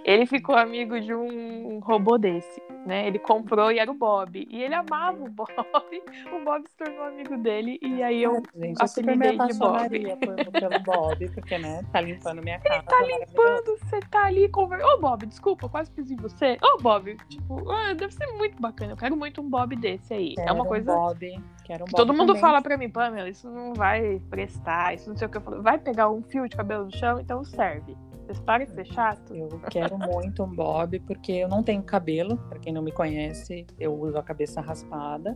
[0.10, 3.06] Ele ficou amigo de um robô desse, né?
[3.06, 4.48] Ele comprou e era o Bob.
[4.50, 5.50] E ele amava o Bob.
[6.34, 7.78] O Bob se tornou amigo dele.
[7.80, 10.16] E aí eu Ah, gente, eu apelidei de Bob.
[10.18, 12.82] por, pelo Bob, porque, né, tá limpando minha casa.
[12.84, 14.90] tá limpando, você tá ali conversando.
[14.96, 16.58] Ô, Bob, desculpa, quase fiz em você.
[16.60, 18.94] Ô, Bob, tipo, ah, deve ser muito bacana.
[18.94, 20.34] Eu quero muito um Bob desse aí.
[20.40, 20.92] é uma coisa.
[20.92, 21.20] Um Bob,
[21.66, 22.42] quero um Bob todo mundo também.
[22.42, 25.62] fala pra mim, Pamela, isso não vai prestar, isso não sei o que eu falo.
[25.62, 27.96] Vai pegar um fio de cabelo no chão, então serve.
[28.30, 29.36] Vocês parem de ser chato.
[29.36, 32.38] Eu quero muito um bob, porque eu não tenho cabelo.
[32.48, 35.36] Pra quem não me conhece, eu uso a cabeça raspada.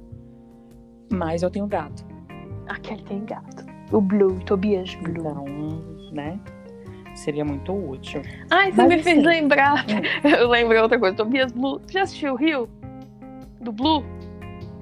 [1.12, 2.06] Mas eu tenho gato.
[2.68, 3.66] Aquele tem gato.
[3.91, 5.18] O Blue, Tobias Blue.
[5.18, 5.46] Então,
[6.12, 6.39] né?
[7.16, 8.22] Seria muito útil.
[8.52, 9.86] Ai, você Mas me fez assim, lembrar.
[10.24, 11.16] Eu lembrei outra coisa.
[11.18, 11.82] Tobias Blue.
[11.89, 12.70] Já assistiu o Rio?
[13.60, 14.04] Do Blue?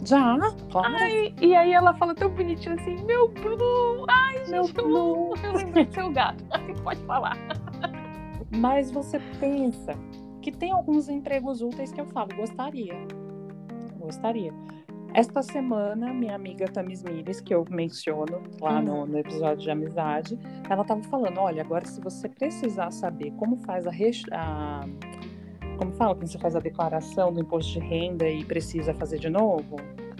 [0.03, 0.37] Já,
[0.69, 0.95] claro.
[0.99, 4.05] Ai, e aí ela fala tão bonitinho assim, meu Blue.
[4.09, 5.33] Ai, Meu gente, eu Blue.
[5.43, 6.43] Eu lembrei do seu gato.
[6.51, 7.37] Ai, Pode falar.
[8.51, 9.93] Mas você pensa
[10.41, 12.95] que tem alguns empregos úteis que eu falo, gostaria.
[13.99, 14.53] Gostaria.
[15.13, 20.39] Esta semana, minha amiga Tamis Mires, que eu menciono lá no, no episódio de amizade,
[20.69, 23.91] ela estava falando: olha, agora se você precisar saber como faz a,
[24.31, 24.85] a-
[25.77, 29.29] Como fala quando você faz a declaração do imposto de renda e precisa fazer de
[29.29, 29.75] novo?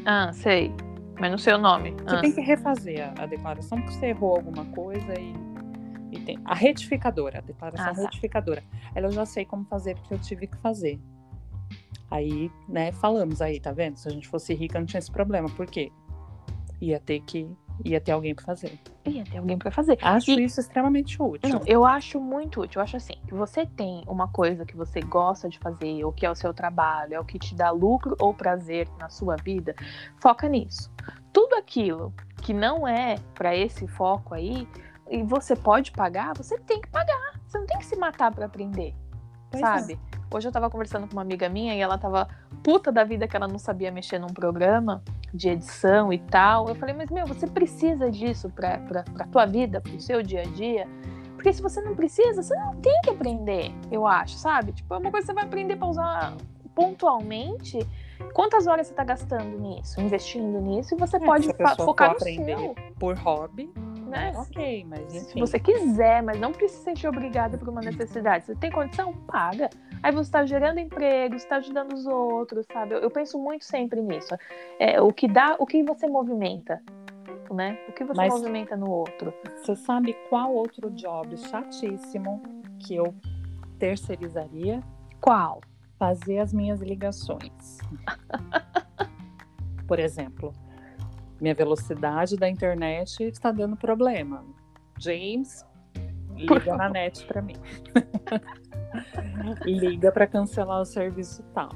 [0.05, 0.73] Ah, sei.
[1.19, 1.91] Mas não sei o nome.
[2.05, 2.19] Você Ah.
[2.21, 5.33] tem que refazer a, a declaração porque você errou alguma coisa e,
[6.11, 6.39] e tem.
[6.45, 8.01] A retificadora, a declaração Ah, tá.
[8.01, 8.63] retificadora.
[8.93, 10.99] Ela eu já sei como fazer porque eu tive que fazer.
[12.09, 13.95] Aí, né, falamos aí, tá vendo?
[13.97, 15.47] Se a gente fosse rica, não tinha esse problema.
[15.49, 15.91] Por quê?
[16.81, 17.47] Ia ter que.
[17.85, 18.77] Ia ter alguém para fazer.
[19.07, 19.97] Ia ter alguém pra fazer.
[20.01, 21.49] Acho E- isso extremamente útil.
[21.49, 22.79] Não, eu acho muito útil.
[22.79, 26.25] Eu acho assim, que você tem uma coisa que você gosta de fazer, ou que
[26.25, 29.73] é o seu trabalho, é o que te dá lucro ou prazer na sua vida,
[30.21, 30.91] foca nisso.
[31.33, 34.67] Tudo aquilo que não é pra esse foco aí,
[35.11, 37.33] e você pode pagar, você tem que pagar.
[37.45, 38.95] Você não tem que se matar pra aprender,
[39.51, 39.99] Pois sabe?
[40.33, 42.29] Hoje eu tava conversando com uma amiga minha e ela tava
[42.63, 45.03] puta da vida que ela não sabia mexer num programa
[45.33, 46.69] de edição e tal.
[46.69, 50.43] Eu falei, mas meu, você precisa disso pra, pra, pra tua vida, pro seu dia
[50.43, 50.87] a dia.
[51.35, 54.71] Porque se você não precisa, você não tem que aprender, eu acho, sabe?
[54.71, 56.37] Tipo, é uma coisa que você vai aprender pra usar
[56.73, 57.79] pontualmente.
[58.33, 61.47] Quantas horas você tá gastando nisso, investindo nisso, e você É, pode
[61.77, 63.73] focar no aprender seu, Por hobby,
[64.11, 64.33] né?
[64.35, 65.39] ok, mas Se enfim.
[65.39, 68.45] você quiser, mas não precisa se sentir obrigada por uma necessidade.
[68.45, 69.13] Você tem condição?
[69.13, 69.69] Paga.
[70.03, 72.93] Aí você está gerando emprego, está ajudando os outros, sabe?
[72.95, 74.35] Eu, eu penso muito sempre nisso.
[74.79, 76.81] É, o que dá, o que você movimenta,
[77.51, 77.77] né?
[77.89, 79.33] O que você Mas- movimenta no outro.
[79.57, 82.41] Você sabe qual outro job chatíssimo
[82.79, 83.13] que eu
[83.79, 84.81] terceirizaria?
[85.19, 85.61] Qual?
[86.01, 87.77] fazer as minhas ligações.
[89.87, 90.51] Por exemplo,
[91.41, 94.45] minha velocidade da internet está dando problema.
[94.99, 95.65] James,
[96.35, 97.55] liga na net para mim.
[99.65, 101.69] liga para cancelar o serviço tal.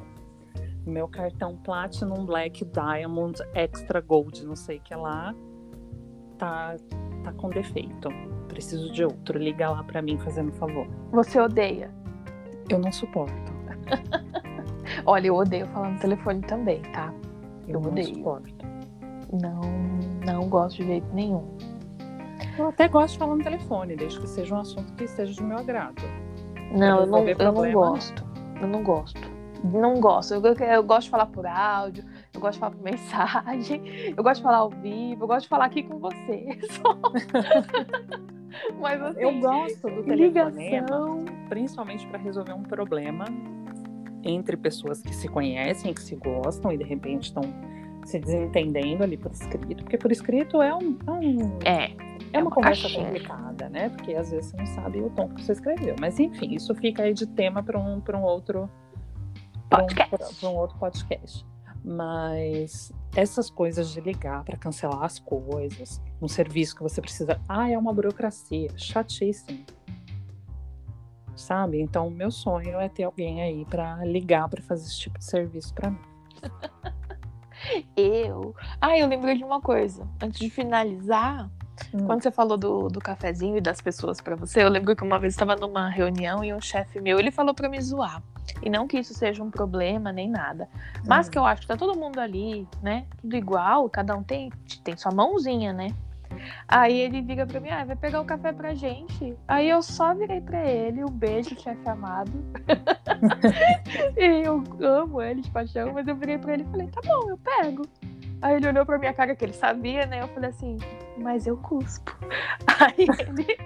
[0.86, 5.34] Meu cartão Platinum Black Diamond Extra Gold, não sei o que lá,
[6.38, 6.76] tá,
[7.24, 8.10] tá com defeito.
[8.48, 9.40] Preciso de outro.
[9.40, 10.88] Liga lá para mim, fazendo favor.
[11.12, 11.92] Você odeia?
[12.70, 13.34] Eu não suporto.
[15.08, 17.12] Olha, eu odeio falar no telefone também, tá?
[17.68, 18.16] Eu, Eu não odeio.
[18.16, 18.75] suporto.
[19.42, 19.62] Não,
[20.26, 21.46] não gosto de jeito nenhum.
[22.58, 25.44] Eu até gosto de falar no telefone, desde que seja um assunto que esteja de
[25.44, 26.02] meu agrado.
[26.72, 28.26] Não, eu não, eu não gosto.
[28.62, 29.36] Eu não gosto.
[29.64, 30.34] Não gosto.
[30.34, 33.82] Eu, eu- eu gosto de falar por áudio, eu gosto de falar por mensagem,
[34.16, 36.58] eu gosto de falar ao vivo, eu gosto de falar aqui com você.
[38.80, 41.26] Mas assim, Eu gosto do telefonema, ligação.
[41.50, 43.26] principalmente para resolver um problema
[44.24, 47.44] entre pessoas que se conhecem, que se gostam e de repente estão
[48.06, 51.96] se desentendendo ali por escrito, porque por escrito é um, é um- É, é
[52.34, 53.06] é uma uma conversa caixinha.
[53.06, 53.90] complicada, né?
[53.90, 55.96] Porque às vezes você não sabe o tom que você escreveu.
[56.00, 58.70] Mas enfim, isso fica aí de tema para um, um outro
[59.70, 60.36] pra um- Podcast.
[60.40, 61.46] pra um outro podcast.
[61.84, 67.40] Mas essas coisas de ligar para cancelar as coisas, um serviço que você precisa.
[67.48, 69.64] Ah, é uma burocracia, chatíssimo.
[71.36, 71.82] Sabe?
[71.82, 75.74] Então, meu sonho é ter alguém aí para ligar para fazer esse tipo de serviço
[75.74, 76.00] para mim.
[77.96, 78.56] eu.
[78.80, 80.08] Ah, eu lembrei de uma coisa.
[80.22, 81.50] Antes de finalizar,
[81.94, 82.06] Hum.
[82.06, 85.20] quando você falou do, do cafezinho e das pessoas pra você, eu lembro que uma
[85.20, 88.24] vez estava numa reunião e um chefe meu, ele falou pra me zoar.
[88.64, 90.70] E não que isso seja um problema nem nada.
[91.06, 91.32] Mas Hum.
[91.32, 93.06] que eu acho que tá todo mundo ali, né?
[93.22, 94.52] Tudo igual, cada um tem,
[94.86, 95.90] tem sua mãozinha, né?
[96.68, 99.36] Aí ele liga pra mim, ah, vai pegar o café pra gente.
[99.48, 102.32] Aí eu só virei pra ele, um beijo, chefe amado.
[104.18, 107.30] e eu amo ele de paixão, mas eu virei pra ele e falei, tá bom,
[107.30, 107.84] eu pego.
[108.42, 110.22] Aí ele olhou pra minha cara que ele sabia, né?
[110.22, 110.78] Eu falei assim,
[111.18, 112.16] mas eu cuspo.
[112.80, 113.58] Aí ele.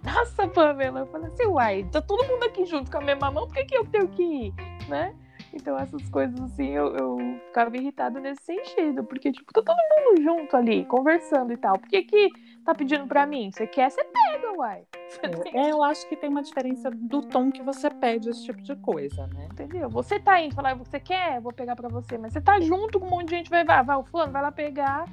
[0.02, 3.46] Nossa, Pamela, eu falei assim, uai, tá todo mundo aqui junto com a mesma mão,
[3.46, 4.54] por que, que eu tenho que ir?
[4.88, 5.14] Né?
[5.52, 10.22] Então essas coisas assim, eu, eu ficava irritada nesse sentido, porque, tipo, tá todo mundo
[10.22, 11.78] junto ali, conversando e tal.
[11.78, 12.30] Por que, que
[12.64, 13.50] tá pedindo pra mim?
[13.50, 14.82] Você quer, você pega, uai.
[15.10, 18.44] Você tem- É, eu acho que tem uma diferença do tom que você pede esse
[18.44, 19.48] tipo de coisa, né?
[19.50, 19.90] Entendeu?
[19.90, 23.06] Você tá indo falar, você quer, vou pegar pra você, mas você tá junto com
[23.06, 25.06] um monte de gente, vai, vai, vai, o fulano vai lá pegar,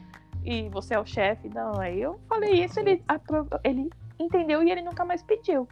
[0.45, 1.79] e você é o chefe, não.
[1.79, 3.03] Aí eu falei isso, ele,
[3.63, 5.67] ele entendeu e ele nunca mais pediu.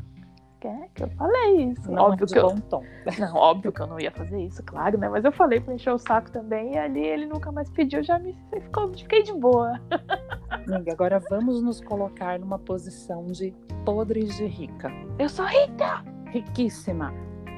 [0.66, 1.92] Quer que eu falei isso.
[1.92, 2.50] Não óbvio é que eu...
[2.50, 2.84] bom tom.
[3.20, 5.08] Não, óbvio que eu não ia fazer isso, claro, né?
[5.08, 8.18] Mas eu falei pra encher o saco também e ali ele nunca mais pediu, já
[8.18, 9.80] me ficou, fiquei de boa.
[10.50, 13.54] Amiga, agora vamos nos colocar numa posição de
[13.86, 14.92] podres de rica.
[15.20, 16.04] Eu sou rica!
[16.28, 17.14] Riquíssima.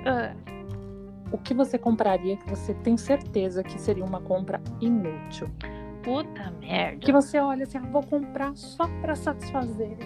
[0.06, 0.36] Ah,
[1.32, 5.48] O que você compraria que você tem certeza que seria uma compra inútil?
[6.04, 7.00] puta merda.
[7.00, 9.98] Que você olha assim, ah, vou comprar só para satisfazer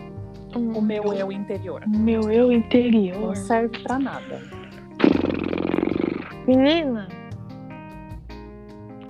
[0.55, 1.83] Hum, o meu eu interior.
[1.87, 3.19] Meu eu interior.
[3.19, 4.41] Não serve para nada.
[6.47, 7.07] Menina.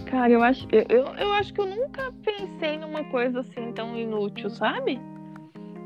[0.05, 3.95] Cara, eu acho, eu, eu, eu acho que eu nunca pensei numa coisa assim tão
[3.95, 4.99] inútil, sabe?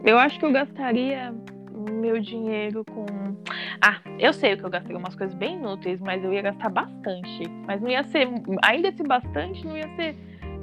[0.04, 1.34] Eu acho que eu gastaria
[1.92, 3.06] meu dinheiro com.
[3.82, 7.44] Ah, eu sei que eu gastaria umas coisas bem inúteis, mas eu ia gastar bastante.
[7.68, 8.28] Mas não ia ser.
[8.64, 10.16] Ainda esse bastante não ia ser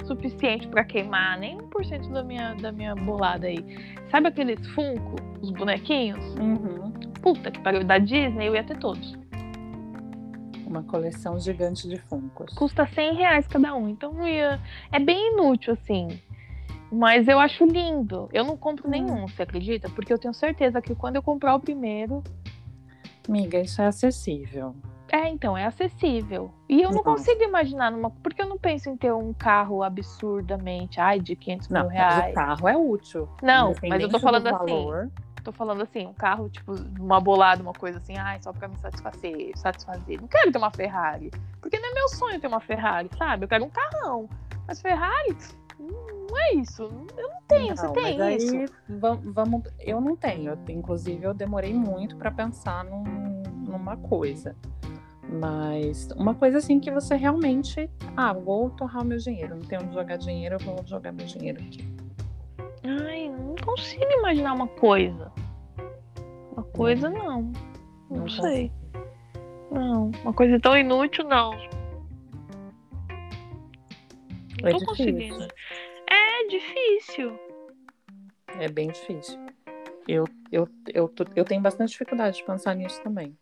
[0.05, 3.63] suficiente pra queimar nem 1% da minha, da minha bolada aí.
[4.09, 6.23] Sabe aqueles Funko, os bonequinhos?
[6.35, 6.91] Uhum.
[7.21, 9.17] Puta que pariu, da Disney eu ia ter todos.
[10.65, 12.53] Uma coleção gigante de funcos.
[12.55, 13.89] custa 100 reais cada um.
[13.89, 14.59] Então ia.
[14.91, 16.19] É bem inútil, assim.
[16.91, 18.29] Mas eu acho lindo.
[18.31, 19.89] Eu não compro nenhum, você acredita?
[19.89, 22.23] Porque eu tenho certeza que quando eu comprar o primeiro.
[23.27, 24.75] Amiga, isso é acessível.
[25.13, 26.51] É, então, é acessível.
[26.67, 27.03] E eu não Uhum.
[27.03, 28.09] consigo imaginar numa.
[28.09, 30.99] Porque eu não penso em ter um carro absurdamente.
[30.99, 32.33] Ai, de 500 Não, mil mas o reais.
[32.33, 33.29] carro é útil.
[33.41, 34.87] Não, mas eu tô do falando assim.
[35.43, 38.77] Tô falando assim, um carro, tipo, uma bolada, uma coisa assim, ai, só pra me
[38.77, 40.19] satisfazer, satisfazer.
[40.21, 41.29] Não quero ter uma Ferrari.
[41.61, 43.43] Porque não é meu sonho ter uma Ferrari, sabe?
[43.43, 44.27] Eu quero um carrão.
[44.65, 45.35] Mas Ferrari,
[45.77, 46.83] não é isso.
[47.17, 48.73] Eu não tenho, você Não, tem mas aí, isso.
[48.87, 50.57] va- vamos, eu não tenho.
[50.69, 54.55] Inclusive, eu demorei muito para pensar num- numa coisa.
[55.33, 57.89] Mas uma coisa assim que você realmente.
[58.15, 59.55] Ah, vou torrar o meu dinheiro.
[59.55, 61.87] Não tenho onde jogar dinheiro, eu vou jogar meu dinheiro aqui.
[62.83, 65.31] Ai, não consigo imaginar uma coisa.
[66.51, 67.51] Uma coisa, não.
[68.09, 68.71] Não, Não sei.
[69.71, 71.51] Não, uma coisa tão inútil, não.
[74.61, 74.85] Não É tô difícil.
[74.85, 75.47] conseguindo.
[76.07, 77.39] É difícil.
[78.59, 79.39] É bem difícil.
[80.07, 83.35] Eu, eu, eu, eu tenho bastante dificuldade de pensar nisso também.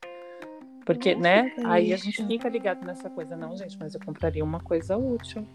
[0.86, 1.52] Porque, Nossa, né?
[1.64, 3.36] Aí a gente fica ligado nessa coisa.
[3.36, 5.48] Não, gente, mas eu compraria uma coisa útil.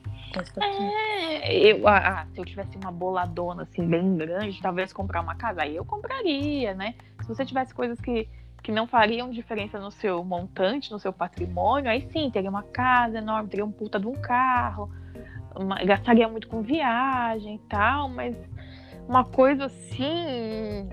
[0.63, 5.35] É, eu, ah, ah, se eu tivesse uma boladona assim, bem grande, talvez comprar uma
[5.35, 6.95] casa, aí eu compraria, né?
[7.23, 8.29] Se você tivesse coisas que,
[8.63, 13.19] que não fariam diferença no seu montante, no seu patrimônio, aí sim, teria uma casa
[13.19, 14.91] enorme, teria um puta de um carro,
[15.55, 18.37] uma- gastaria muito com viagem e tal, mas
[19.09, 20.89] uma coisa assim,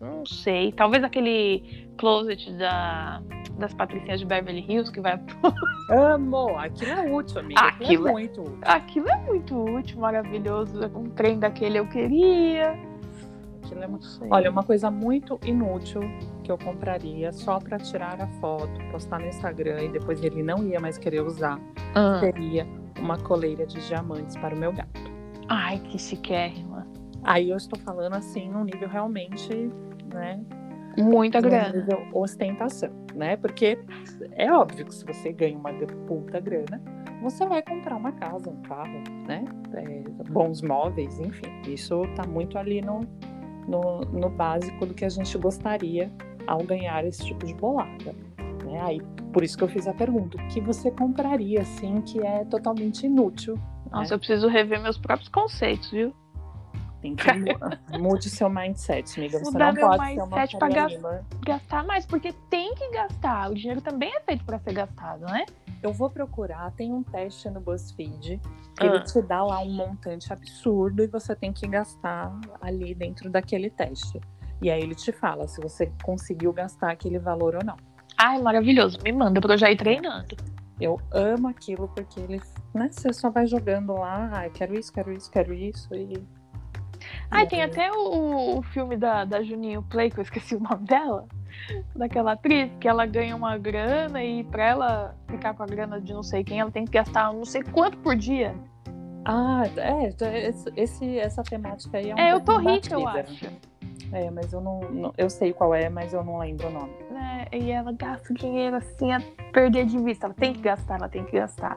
[0.00, 3.20] não sei, talvez aquele closet da,
[3.58, 5.18] das patricinhas de Beverly Hills que vai
[5.90, 6.56] Amo!
[6.58, 7.60] Aquilo é útil, amiga.
[7.60, 8.58] Aquilo, Aquilo é é- muito útil.
[8.62, 10.80] Aquilo é muito útil, maravilhoso.
[10.94, 12.78] Um trem daquele eu queria.
[13.64, 14.06] Aquilo é muito...
[14.30, 16.00] Olha, uma coisa muito inútil
[16.44, 20.64] que eu compraria só para tirar a foto, postar no Instagram e depois ele não
[20.66, 21.58] ia mais querer usar,
[21.94, 22.18] Ah.
[22.20, 22.66] seria
[22.98, 24.88] uma coleira de diamantes para o meu gato.
[25.48, 26.86] Ai, que chiquérrima.
[27.22, 29.52] Aí eu estou falando assim num nível realmente,
[30.12, 30.40] né?
[30.96, 31.72] Muita grana.
[31.72, 33.36] nível ostentação, né?
[33.36, 33.78] Porque
[34.32, 35.72] é óbvio que se você ganha uma
[36.06, 36.80] puta grana,
[37.22, 39.44] você vai comprar uma casa, um carro, né?
[39.74, 41.50] É, bons móveis, enfim.
[41.66, 43.00] Isso tá muito ali no,
[43.66, 46.10] no, no básico do que a gente gostaria
[46.46, 48.14] ao ganhar esse tipo de bolada.
[48.64, 48.80] Né?
[48.80, 49.00] Aí,
[49.32, 53.06] por isso que eu fiz a pergunta: o que você compraria, assim, que é totalmente
[53.06, 53.58] inútil?
[53.90, 56.12] Nossa, eu preciso rever meus próprios conceitos, viu?
[57.00, 57.44] Tem que mu-
[58.00, 59.38] mude seu mindset, amiga.
[59.38, 61.20] Você Mudar não meu pode ser uma mindset pra.
[61.44, 63.50] Gastar mais, porque tem que gastar.
[63.50, 65.46] O dinheiro também é feito pra ser gastado, né?
[65.80, 68.40] Eu vou procurar, tem um teste no BuzzFeed.
[68.76, 68.86] que Ah.
[68.86, 73.70] Ele te dá lá um montante absurdo e você tem que gastar ali dentro daquele
[73.70, 74.20] teste.
[74.60, 77.76] E aí ele te fala se você conseguiu gastar aquele valor ou não.
[78.16, 78.98] Ai, maravilhoso.
[79.04, 80.36] Me manda pra eu já ir treinando.
[80.80, 82.40] Eu amo aquilo porque ele,
[82.74, 86.20] né, você só vai jogando lá, ai, quero isso, quero isso, quero isso e
[87.30, 90.84] Ai, tem até o, o filme da, da Juninho Play, que eu esqueci o nome
[90.86, 91.26] dela.
[91.94, 96.12] Daquela atriz, que ela ganha uma grana e pra ela ficar com a grana de
[96.12, 98.54] não sei quem, ela tem que gastar não sei quanto por dia.
[99.24, 100.08] Ah, é,
[100.48, 103.20] esse- esse, essa temática aí é um É, eu tô rica, eu batida.
[103.32, 103.46] acho.
[104.10, 106.92] É, mas eu não, não- eu sei qual é, mas eu não lembro o nome.
[107.10, 107.46] né?
[107.52, 109.20] E ela gasta o dinheiro assim a
[109.52, 110.26] perder de vista.
[110.26, 111.76] Ela tem que gastar, ela tem que gastar.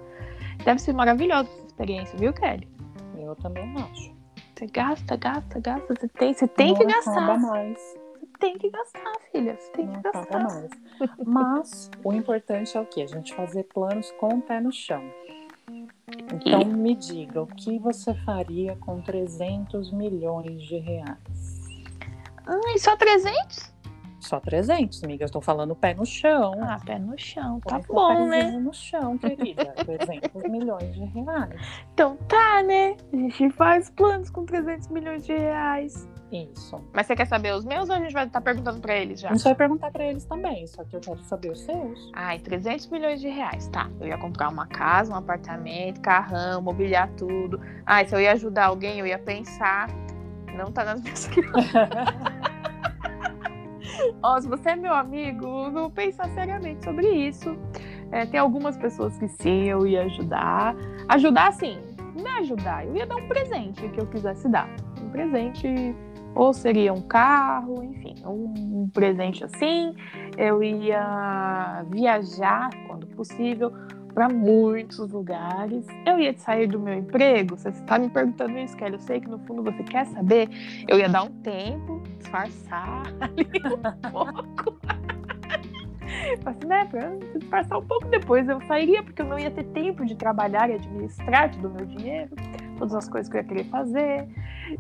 [0.63, 2.69] Deve ser maravilhosa essa experiência, viu, Kelly?
[3.17, 4.13] Eu também acho.
[4.61, 5.95] Você gasta, gasta, gasta.
[5.95, 7.39] Você tem, você tem Não que gastar.
[7.39, 7.79] mais.
[7.79, 9.57] Você tem que gastar, filha.
[9.59, 10.43] Você tem não que gastar.
[10.43, 10.69] mais.
[11.25, 13.01] Mas o importante é o quê?
[13.01, 15.03] A gente fazer planos com o pé no chão.
[16.31, 21.67] Então me diga, o que você faria com 300 milhões de reais?
[22.45, 23.73] Ai, só 300?
[24.21, 25.23] Só 300, amiga.
[25.23, 26.53] Eu estou falando pé no chão.
[26.61, 27.59] Ah, pé no chão.
[27.61, 28.51] Tá bom, né?
[28.51, 29.65] no chão, querida.
[29.83, 31.83] 300 milhões de reais.
[31.93, 32.95] Então tá, né?
[33.11, 36.07] A gente faz planos com 300 milhões de reais.
[36.31, 36.81] Isso.
[36.93, 39.29] Mas você quer saber os meus ou a gente vai estar perguntando pra eles já?
[39.29, 42.11] A gente vai perguntar pra eles também, só que eu quero saber os seus.
[42.13, 43.89] Ai, 300 milhões de reais, tá.
[43.99, 47.59] Eu ia comprar uma casa, um apartamento, carrão, mobiliar tudo.
[47.85, 49.89] Ai, se eu ia ajudar alguém, eu ia pensar.
[50.55, 51.29] Não tá nas minhas
[54.23, 57.57] Ó, se você é meu amigo, vou pensar seriamente sobre isso.
[58.11, 60.75] É, tem algumas pessoas que sim, eu ia ajudar.
[61.07, 61.77] Ajudar, assim,
[62.15, 62.85] me ajudar.
[62.85, 64.69] Eu ia dar um presente que eu quisesse dar.
[65.01, 65.67] Um presente,
[66.35, 69.95] ou seria um carro, enfim, um presente assim.
[70.37, 73.71] Eu ia viajar, quando possível,
[74.13, 75.85] para muitos lugares.
[76.05, 77.57] Eu ia sair do meu emprego.
[77.57, 78.93] Você está me perguntando isso, Kelly.
[78.93, 80.49] Eu sei que no fundo você quer saber.
[80.87, 84.79] Eu ia dar um tempo, disfarçar ali um pouco.
[86.45, 90.05] Assim, né, pra disfarçar um pouco depois eu sairia, porque eu não ia ter tempo
[90.05, 92.35] de trabalhar e administrar todo o meu dinheiro,
[92.77, 94.27] todas as coisas que eu ia querer fazer.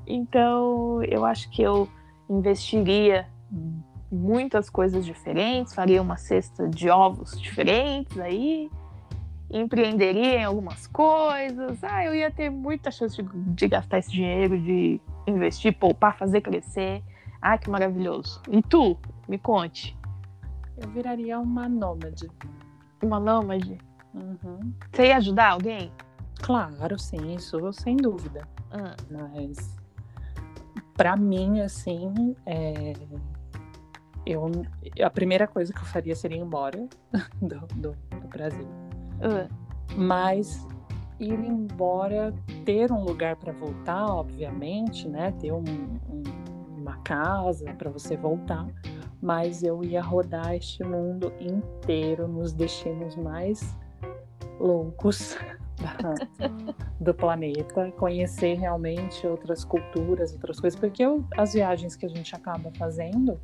[0.05, 1.87] Então, eu acho que eu
[2.29, 3.27] investiria
[4.11, 8.69] muitas coisas diferentes, faria uma cesta de ovos diferentes aí,
[9.51, 11.83] empreenderia em algumas coisas.
[11.83, 16.41] Ah, eu ia ter muita chance de, de gastar esse dinheiro, de investir, poupar, fazer
[16.41, 17.03] crescer.
[17.41, 18.41] Ah, que maravilhoso.
[18.49, 18.97] E tu?
[19.27, 19.97] Me conte.
[20.77, 22.29] Eu viraria uma nômade.
[23.01, 23.77] Uma nômade?
[24.13, 24.73] Uhum.
[24.91, 25.91] Você ia ajudar alguém?
[26.41, 28.47] Claro, sim, isso sem dúvida.
[28.73, 28.95] Hum.
[29.11, 29.77] Mas
[30.95, 32.93] pra mim, assim, é,
[34.25, 34.51] eu,
[35.03, 36.87] a primeira coisa que eu faria seria ir embora
[37.41, 38.90] do, do, do Brasil.
[39.21, 39.47] Ah,
[39.95, 40.65] Mas
[41.19, 42.33] ir embora,
[42.65, 45.31] ter um lugar para voltar, obviamente, né?
[45.39, 45.59] Ter um-
[46.09, 46.23] um-
[46.79, 48.65] uma casa para você voltar.
[49.21, 53.75] Mas eu ia rodar este mundo inteiro nos destinos mais
[54.59, 55.37] loucos
[55.77, 56.15] da-
[56.99, 62.33] do planeta, conhecer realmente outras culturas, outras coisas, porque eu- as viagens que a gente
[62.35, 63.39] acaba fazendo,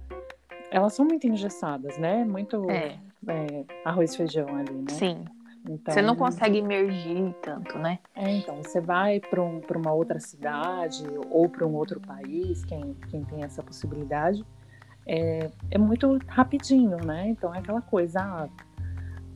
[0.71, 2.23] elas são muito engessadas, né?
[2.25, 2.97] Muito é,
[3.27, 4.87] é, arroz e feijão ali, né?
[4.89, 5.25] sim.
[5.69, 7.99] Então, Você não consegue emergir tanto, né?
[8.15, 12.95] É, então, você vai para um, uma outra cidade ou para um outro país, quem,
[13.09, 14.45] quem tem essa possibilidade,
[15.07, 17.29] é, é muito rapidinho, né?
[17.29, 18.49] Então é aquela coisa, ah,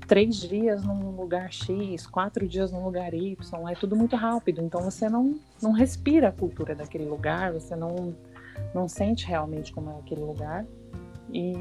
[0.05, 4.61] três dias num lugar X, quatro dias num lugar Y, é tudo muito rápido.
[4.61, 8.13] Então você não, não respira a cultura daquele lugar, você não,
[8.75, 10.65] não sente realmente como é aquele lugar.
[11.31, 11.53] E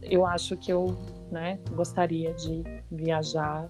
[0.00, 0.96] eu acho que eu
[1.34, 3.68] né, gostaria de viajar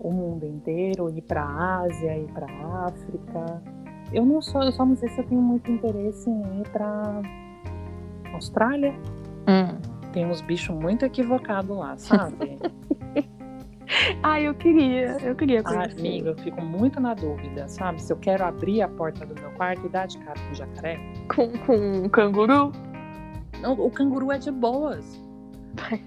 [0.00, 3.62] o mundo inteiro, ir para a Ásia, ir para a África.
[4.10, 7.20] Eu não sou, eu só não sei se eu tenho muito interesse em ir para
[8.32, 8.94] Austrália.
[9.46, 9.78] Hum.
[10.12, 12.58] Tem uns bichos muito equivocados lá, sabe?
[14.22, 15.98] Ah, eu queria, eu queria ah, conhecer.
[15.98, 18.00] amiga, eu fico muito na dúvida, sabe?
[18.00, 21.00] Se eu quero abrir a porta do meu quarto e dar de cara com jacaré.
[21.34, 22.70] Com, com um canguru?
[23.60, 25.20] Não, o canguru é de boas.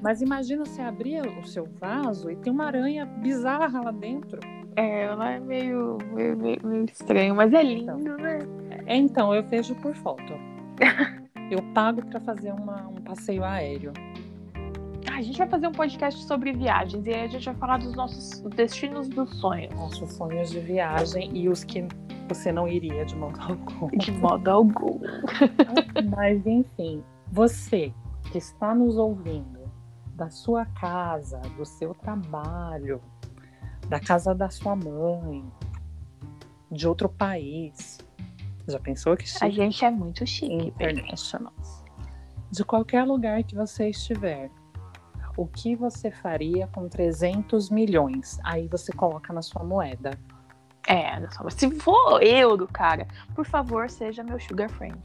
[0.02, 4.40] Mas imagina você abrir o seu vaso e tem uma aranha bizarra lá dentro.
[4.76, 8.18] É, ela é meio, meio, meio- estranho, mas é lindo, Então.
[8.18, 8.40] né?
[8.88, 10.34] É, então, eu vejo por foto.
[11.52, 13.92] Eu pago para fazer uma- um passeio aéreo.
[15.12, 17.78] Ah, a gente vai fazer um podcast sobre viagens e aí a gente vai falar
[17.78, 19.72] dos nossos destinos dos sonhos.
[19.76, 21.86] Nossos sonhos de viagem e os que
[22.28, 23.90] você não iria de modo algum.
[23.98, 25.00] De modo algum.
[26.16, 27.94] Mas enfim, você
[28.32, 29.53] que está nos ouvindo
[30.24, 33.02] da sua casa, do seu trabalho,
[33.90, 35.44] da casa da sua mãe,
[36.72, 38.00] de outro país.
[38.66, 39.52] Já pensou que A chique?
[39.52, 40.68] gente é muito chique.
[40.80, 41.52] International.
[42.50, 44.50] De qualquer lugar que você estiver,
[45.36, 48.40] o que você faria com 300 milhões?
[48.46, 50.18] Aí você coloca na sua moeda.
[50.88, 51.20] É,
[51.50, 55.04] se for euro, cara, por favor, seja meu sugar friend.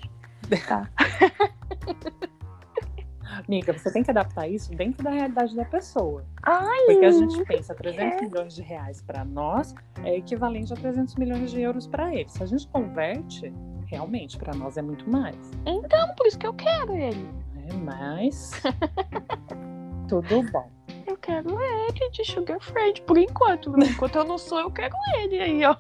[0.69, 0.89] Tá?
[3.47, 6.25] Amiga, você tem que adaptar isso dentro da realidade da pessoa.
[6.43, 8.21] Ai, Porque a gente pensa 300 é.
[8.23, 9.75] milhões de reais para nós
[10.05, 12.33] é equivalente a 300 milhões de euros para eles.
[12.33, 13.53] Se a gente converte,
[13.87, 15.37] realmente para nós é muito mais.
[15.67, 17.29] então, por isso que eu quero ele.
[17.69, 18.53] É, mas
[20.09, 20.71] tudo bom.
[21.07, 23.75] Eu quero ele de sugar friend, por enquanto.
[23.83, 25.75] Enquanto eu não sou, eu quero ele aí, ó.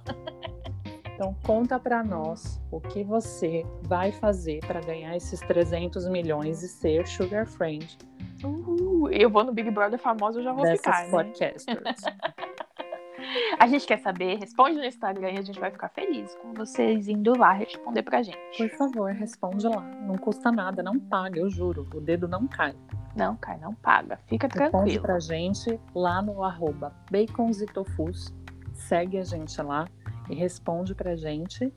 [1.19, 6.69] Então conta para nós o que você vai fazer para ganhar esses 300 milhões e
[6.69, 7.99] ser sugar friend
[8.45, 11.11] Uh, eu vou no Big Brother famoso, eu já vou dessas ficar, né?
[11.11, 12.01] podcasters.
[13.59, 17.09] A gente quer saber, responde no Instagram e a gente vai ficar feliz com vocês
[17.09, 18.39] indo lá responder pra gente.
[18.57, 19.81] Por favor, responde lá.
[19.81, 21.87] Não custa nada, não paga, eu juro.
[21.93, 22.77] O dedo não cai.
[23.16, 24.21] Não, cai, não paga.
[24.29, 25.03] Fica Responde tranquilo.
[25.03, 28.33] pra gente lá no arroba bacons e tofus.
[28.73, 29.89] Segue a gente lá
[30.29, 31.72] e responde pra gente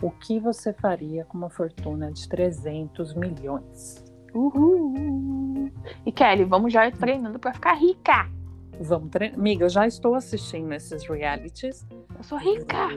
[0.00, 4.04] o que você faria com uma fortuna de 300 milhões.
[4.34, 5.70] Uhul.
[6.04, 8.28] E Kelly, vamos já treinando pra ficar rica.
[8.80, 9.38] Vamos treinar.
[9.38, 12.88] Amiga, eu já estou assistindo esses realities Eu sou rica.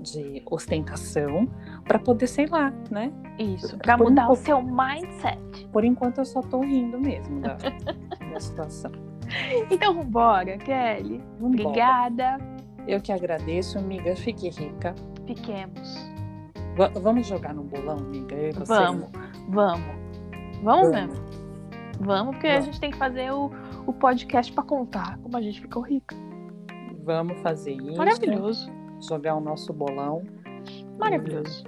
[0.00, 1.48] de, de ostentação
[1.84, 3.12] para poder, sei lá, né?
[3.38, 5.68] Isso, um mudar o seu mindset.
[5.72, 7.54] Por enquanto eu só tô rindo mesmo da,
[8.32, 8.90] da situação.
[9.70, 11.22] Então, vambora, Kelly.
[11.38, 11.46] Vambora.
[11.46, 12.59] Obrigada.
[12.86, 14.14] Eu que agradeço, amiga.
[14.16, 14.94] Fique rica.
[15.26, 16.10] Fiquemos.
[16.76, 18.34] Va- vamos jogar no bolão, amiga?
[18.34, 18.52] E?
[18.52, 19.08] Vamos,
[19.48, 20.00] vamos.
[20.62, 21.14] Vamos mesmo.
[22.00, 22.64] Vamos, porque a Vamos.
[22.66, 23.50] gente tem que fazer o,
[23.86, 26.16] o podcast pra contar como a gente ficou rica.
[27.04, 27.96] Vamos fazer isso.
[27.96, 28.70] Maravilhoso.
[29.08, 30.22] Jogar o nosso bolão.
[30.98, 31.64] Maravilhoso.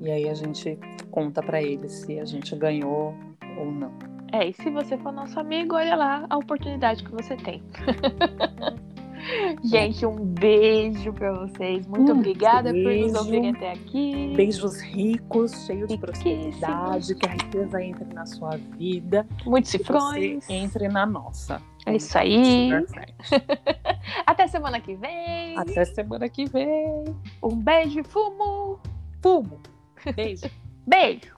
[0.00, 0.78] E aí a gente
[1.10, 3.14] conta pra eles se a gente ganhou
[3.58, 3.92] ou não.
[4.32, 7.62] É, e se você for nosso amigo, olha lá a oportunidade que você tem.
[9.64, 11.86] Gente, um beijo pra vocês.
[11.86, 13.18] Muito Um obrigada por nos beijo.
[13.18, 14.32] ouvirem até aqui.
[14.36, 20.48] Beijos ricos, cheios de prosperidade, que a riqueza entre na sua vida Muitos cifrões.
[20.48, 21.60] entre na nossa.
[21.86, 22.70] É isso aí.
[24.26, 25.56] Até semana que vem.
[25.58, 27.04] Até semana que vem.
[27.42, 28.78] Um beijo e fumo.
[29.22, 29.58] Fumo.
[30.14, 30.46] Beijo.
[30.86, 31.37] Beijo.